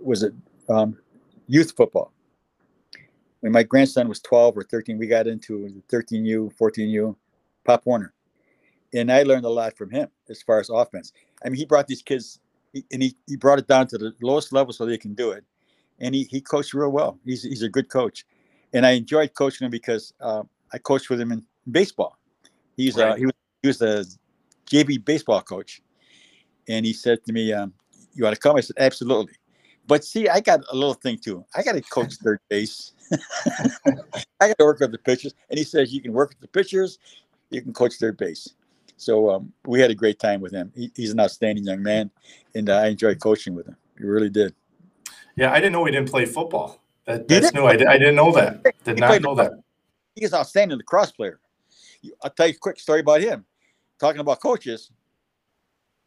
[0.02, 0.32] was it
[0.68, 0.98] um,
[1.46, 2.12] youth football.
[3.40, 7.16] When my grandson was 12 or 13, we got into 13U, 14U,
[7.64, 8.12] Pop Warner.
[8.92, 11.12] And I learned a lot from him as far as offense.
[11.44, 12.40] I mean, he brought these kids
[12.92, 15.44] and he, he brought it down to the lowest level so they can do it.
[16.00, 17.18] And he, he coached real well.
[17.24, 18.26] He's, he's a good coach.
[18.72, 22.18] And I enjoyed coaching him because uh, I coached with him in baseball.
[22.76, 23.18] He's uh, Right.
[23.18, 24.16] he was he was the
[24.66, 25.82] JV baseball coach,
[26.68, 27.74] and he said to me, um,
[28.14, 29.34] "You want to come?" I said, "Absolutely."
[29.86, 31.44] But see, I got a little thing too.
[31.54, 32.92] I got to coach third base.
[33.12, 36.48] I got to work with the pitchers, and he says you can work with the
[36.48, 36.98] pitchers,
[37.50, 38.54] you can coach third base.
[38.96, 40.72] So um, we had a great time with him.
[40.74, 42.10] He, he's an outstanding young man,
[42.54, 43.76] and uh, I enjoyed coaching with him.
[43.98, 44.54] He really did.
[45.36, 46.80] Yeah, I didn't know he didn't play football.
[47.06, 47.64] That, that's new.
[47.64, 48.62] I, di- I didn't know that.
[48.84, 49.52] Did He not know that.
[50.14, 51.40] He's an outstanding lacrosse player.
[52.22, 53.44] I'll tell you a quick story about him.
[53.98, 54.90] Talking about coaches,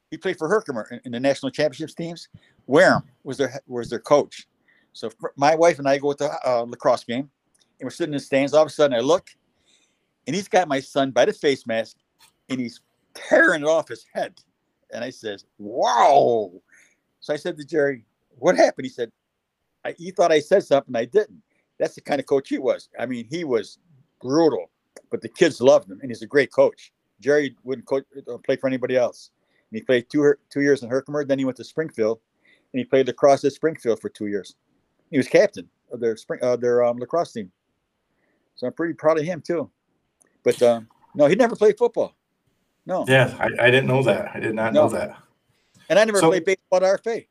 [0.10, 2.30] he played for Herkimer in, in the national championships teams.
[2.68, 4.48] Wareham was their was their coach.
[4.94, 7.30] So my wife and I go to a uh, lacrosse game,
[7.80, 8.54] and we're sitting in the stands.
[8.54, 9.28] All of a sudden, I look,
[10.28, 11.98] and he's got my son by the face mask,
[12.50, 12.80] and he's
[13.14, 14.40] tearing it off his head.
[14.92, 16.52] And I says, "Wow!"
[17.20, 18.06] So I said to Jerry,
[18.38, 19.12] "What happened?" He said,
[19.84, 21.42] I, "You thought I said something, I didn't."
[21.80, 22.90] That's the kind of coach he was.
[23.00, 23.80] I mean, he was
[24.22, 24.70] brutal,
[25.10, 26.94] but the kids loved him, and he's a great coach.
[27.20, 29.32] Jerry wouldn't coach, uh, play for anybody else.
[29.72, 31.26] And he played two two years in Herkimer.
[31.26, 32.20] Then he went to Springfield,
[32.74, 34.56] and he played lacrosse at Springfield for two years.
[35.14, 37.52] He was captain of their spring uh, their um, lacrosse team.
[38.56, 39.70] So I'm pretty proud of him too.
[40.44, 42.16] But um, no, he never played football.
[42.88, 43.06] No.
[43.08, 44.32] Yeah, I, I didn't know that.
[44.34, 44.86] I did not No.
[44.86, 45.16] know that.
[45.90, 47.28] And I never So- played baseball at RFA.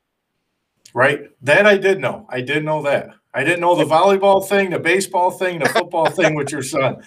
[0.93, 1.23] Right?
[1.41, 2.25] That I did know.
[2.29, 3.09] I did know that.
[3.33, 7.03] I didn't know the volleyball thing, the baseball thing, the football thing with your son.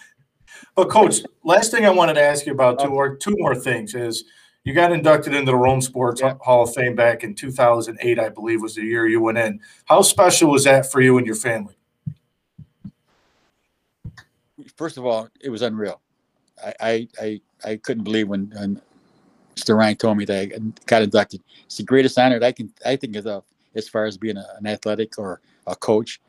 [0.75, 3.95] But coach, last thing I wanted to ask you about two or two more things
[3.95, 4.25] is
[4.67, 6.35] you got inducted into the Rome Sports Yeah.
[6.41, 9.61] Hall of Fame back in 2008, I believe was the year you went in.
[9.85, 11.77] How special was that for you and your family?
[14.77, 16.01] First of all, it was unreal.
[16.63, 18.83] I I I, I couldn't believe when, when
[19.55, 19.77] Mr.
[19.77, 21.45] Ryan told me that I got inducted.
[21.65, 23.45] It's the greatest honor that I can I think of
[23.77, 26.21] as far as being a, an athletic or a coach.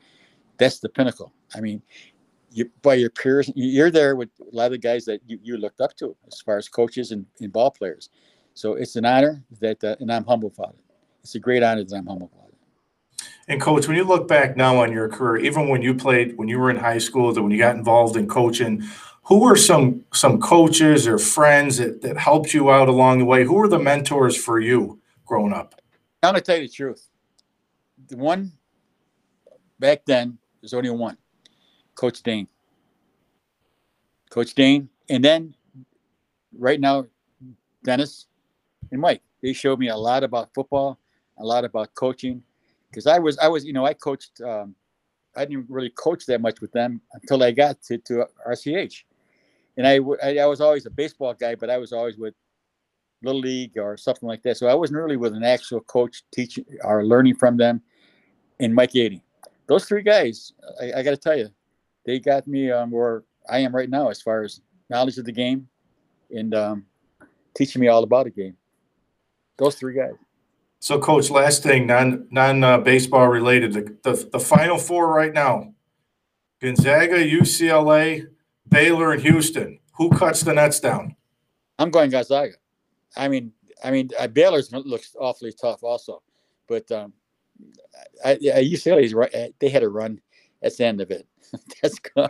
[0.58, 1.32] That's the pinnacle.
[1.56, 1.82] I mean,
[2.50, 5.56] you by your peers, you're there with a lot of the guys that you, you
[5.56, 8.10] looked up to as far as coaches and, and ball players.
[8.54, 10.94] So it's an honor that, uh, and I'm humble about it.
[11.22, 12.54] It's a great honor that I'm humble about it.
[13.48, 16.48] And coach, when you look back now on your career, even when you played, when
[16.48, 18.82] you were in high school, that when you got involved in coaching,
[19.28, 23.44] who were some some coaches or friends that, that helped you out along the way?
[23.44, 25.74] Who were the mentors for you growing up?
[26.22, 27.08] I'm gonna tell you the truth.
[28.08, 28.52] The one
[29.78, 31.18] back then, there's only one.
[31.98, 32.46] Coach Dane.
[34.30, 35.52] Coach Dane, and then
[36.56, 37.06] right now,
[37.82, 38.26] Dennis
[38.92, 39.20] and Mike.
[39.42, 41.00] They showed me a lot about football,
[41.38, 42.40] a lot about coaching,
[42.88, 44.40] because I was I was you know I coached.
[44.40, 44.76] Um,
[45.36, 49.02] I didn't really coach that much with them until I got to, to RCH,
[49.76, 52.34] and I—I was always a baseball guy, but I was always with
[53.22, 54.56] little league or something like that.
[54.56, 57.82] So I wasn't really with an actual coach teaching or learning from them.
[58.60, 59.22] And Mike Eady,
[59.66, 61.50] those three guys, I, I got to tell you,
[62.08, 65.32] they got me um, where I am right now as far as knowledge of the
[65.32, 65.68] game
[66.30, 66.86] and um,
[67.54, 68.56] teaching me all about the game.
[69.58, 70.14] Those three guys.
[70.80, 75.34] So, coach, last thing, non non uh, baseball related, the, the the final four right
[75.34, 75.74] now:
[76.62, 78.26] Gonzaga, UCLA,
[78.70, 79.78] Baylor, and Houston.
[79.98, 81.14] Who cuts the nets down?
[81.78, 82.54] I'm going Gonzaga.
[83.16, 83.52] I mean,
[83.84, 86.22] I mean, uh, Baylor's looks awfully tough also,
[86.68, 87.12] but um,
[88.24, 89.34] I, I UCLA's right.
[89.34, 90.20] uh, They had a run.
[90.62, 91.26] That's the end of it.
[91.82, 92.28] That's gone.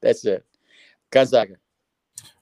[0.00, 0.44] That's it.
[1.10, 1.54] Gonzaga.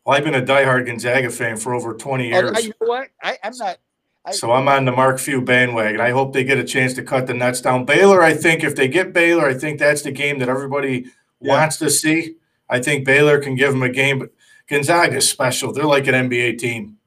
[0.04, 2.52] Well, I've been a diehard Gonzaga fan for over 20 Oh, years.
[2.56, 3.08] I- you know what?
[3.22, 3.78] I, I'm not.
[4.24, 6.00] I, So I'm on the Mark Few bandwagon.
[6.00, 7.84] I hope they get a chance to cut the nuts down.
[7.84, 11.06] Baylor, I think if they get Baylor, I think that's the game that everybody
[11.40, 11.52] Yeah.
[11.58, 12.36] wants to see.
[12.68, 14.30] I think Baylor can give them a game, but
[14.68, 15.72] Gonzaga's special.
[15.72, 16.98] They're like an NBA team.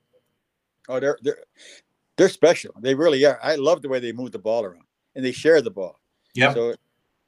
[0.90, 1.44] Oh, they're they're
[2.18, 2.74] they're special.
[2.80, 3.40] They really are.
[3.44, 4.84] I love the way they move the ball around
[5.16, 6.00] and they share the ball.
[6.34, 6.54] Yeah.
[6.54, 6.74] So,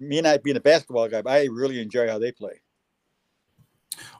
[0.03, 2.61] me not being a basketball guy, but I really enjoy how they play.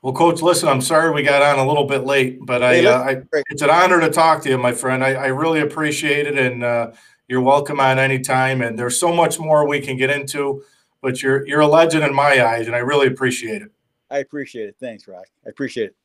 [0.01, 2.99] Well, Coach, listen, I'm sorry we got on a little bit late, but I, uh,
[2.99, 5.03] I, it's an honor to talk to you, my friend.
[5.03, 6.91] I, I really appreciate it, and uh,
[7.27, 8.61] you're welcome on any time.
[8.61, 10.63] And there's so much more we can get into,
[11.01, 13.71] but you're you're a legend in my eyes, and I really appreciate it.
[14.11, 14.75] I appreciate it.
[14.79, 15.25] Thanks, Rock.
[15.45, 15.95] I appreciate it.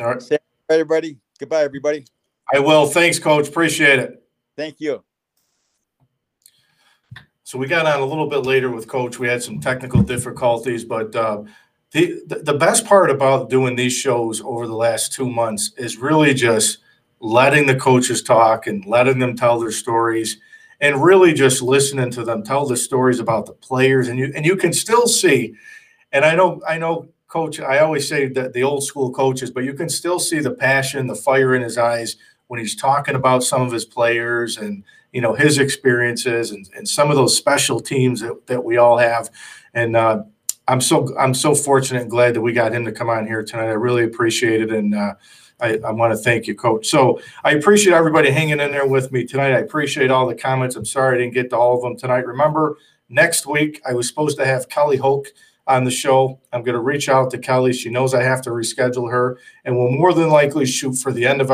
[0.00, 1.18] All right, right, everybody.
[1.38, 2.06] Goodbye, everybody.
[2.54, 2.86] I will.
[2.86, 3.48] Thanks, Coach.
[3.48, 4.22] Appreciate it.
[4.56, 5.02] Thank you.
[7.52, 9.18] So we got on a little bit later with Coach.
[9.18, 11.42] We had some technical difficulties, but uh,
[11.90, 16.32] the the best part about doing these shows over the last two months is really
[16.32, 16.78] just
[17.20, 20.38] letting the coaches talk and letting them tell their stories,
[20.80, 24.08] and really just listening to them tell the stories about the players.
[24.08, 25.52] And you and you can still see,
[26.10, 27.60] and I know I know Coach.
[27.60, 31.06] I always say that the old school coaches, but you can still see the passion,
[31.06, 35.20] the fire in his eyes when he's talking about some of his players and you
[35.20, 39.30] know his experiences and, and some of those special teams that, that we all have.
[39.74, 40.24] And uh,
[40.68, 43.42] i'm so i'm so fortunate and glad that we got him to come on here
[43.42, 43.66] tonight.
[43.66, 44.70] I really appreciate it.
[44.70, 45.14] And uh,
[45.60, 46.88] I, I want to thank you coach.
[46.88, 49.52] So i appreciate everybody hanging in there with me tonight.
[49.52, 50.76] I appreciate all the comments.
[50.76, 52.26] I'm sorry i didn't get to all of them tonight.
[52.26, 52.76] Remember
[53.08, 55.28] next week i was supposed to have kelly hoke
[55.68, 56.40] on the show.
[56.52, 57.72] I'm going to reach out to kelly.
[57.72, 59.38] She knows i have to reschedule her.
[59.64, 61.50] And we'll more than likely shoot for the end of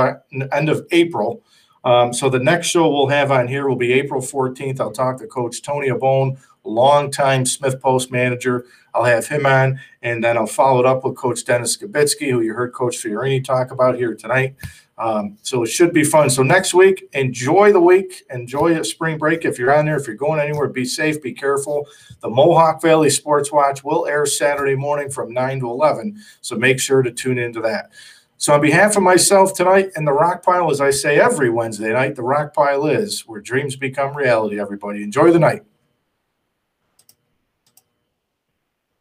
[0.53, 1.43] end of april
[1.85, 4.81] Um, so the next show we'll have on here will be April 14th.
[4.81, 8.67] I'll talk to Coach Tony Abone, longtime Smith Post manager.
[8.95, 12.41] I'll have him on, and then I'll follow it up with Coach Dennis Skibitsky, who
[12.41, 14.55] you heard Coach Fiorini talk about here tonight.
[14.99, 16.29] Um, so it should be fun.
[16.29, 19.45] So next week, enjoy the week, enjoy a spring break.
[19.45, 21.87] If you're on there, if you're going anywhere, be safe, be careful.
[22.21, 26.21] The Mohawk Valley Sports Watch will air Saturday morning from 9 to 11.
[26.41, 27.91] So make sure to tune into that.
[28.41, 31.93] So on behalf of myself tonight and the Rock Pile, as I say every Wednesday
[31.93, 35.03] night, the Rock Pile is where dreams become reality, everybody.
[35.03, 35.63] Enjoy the night.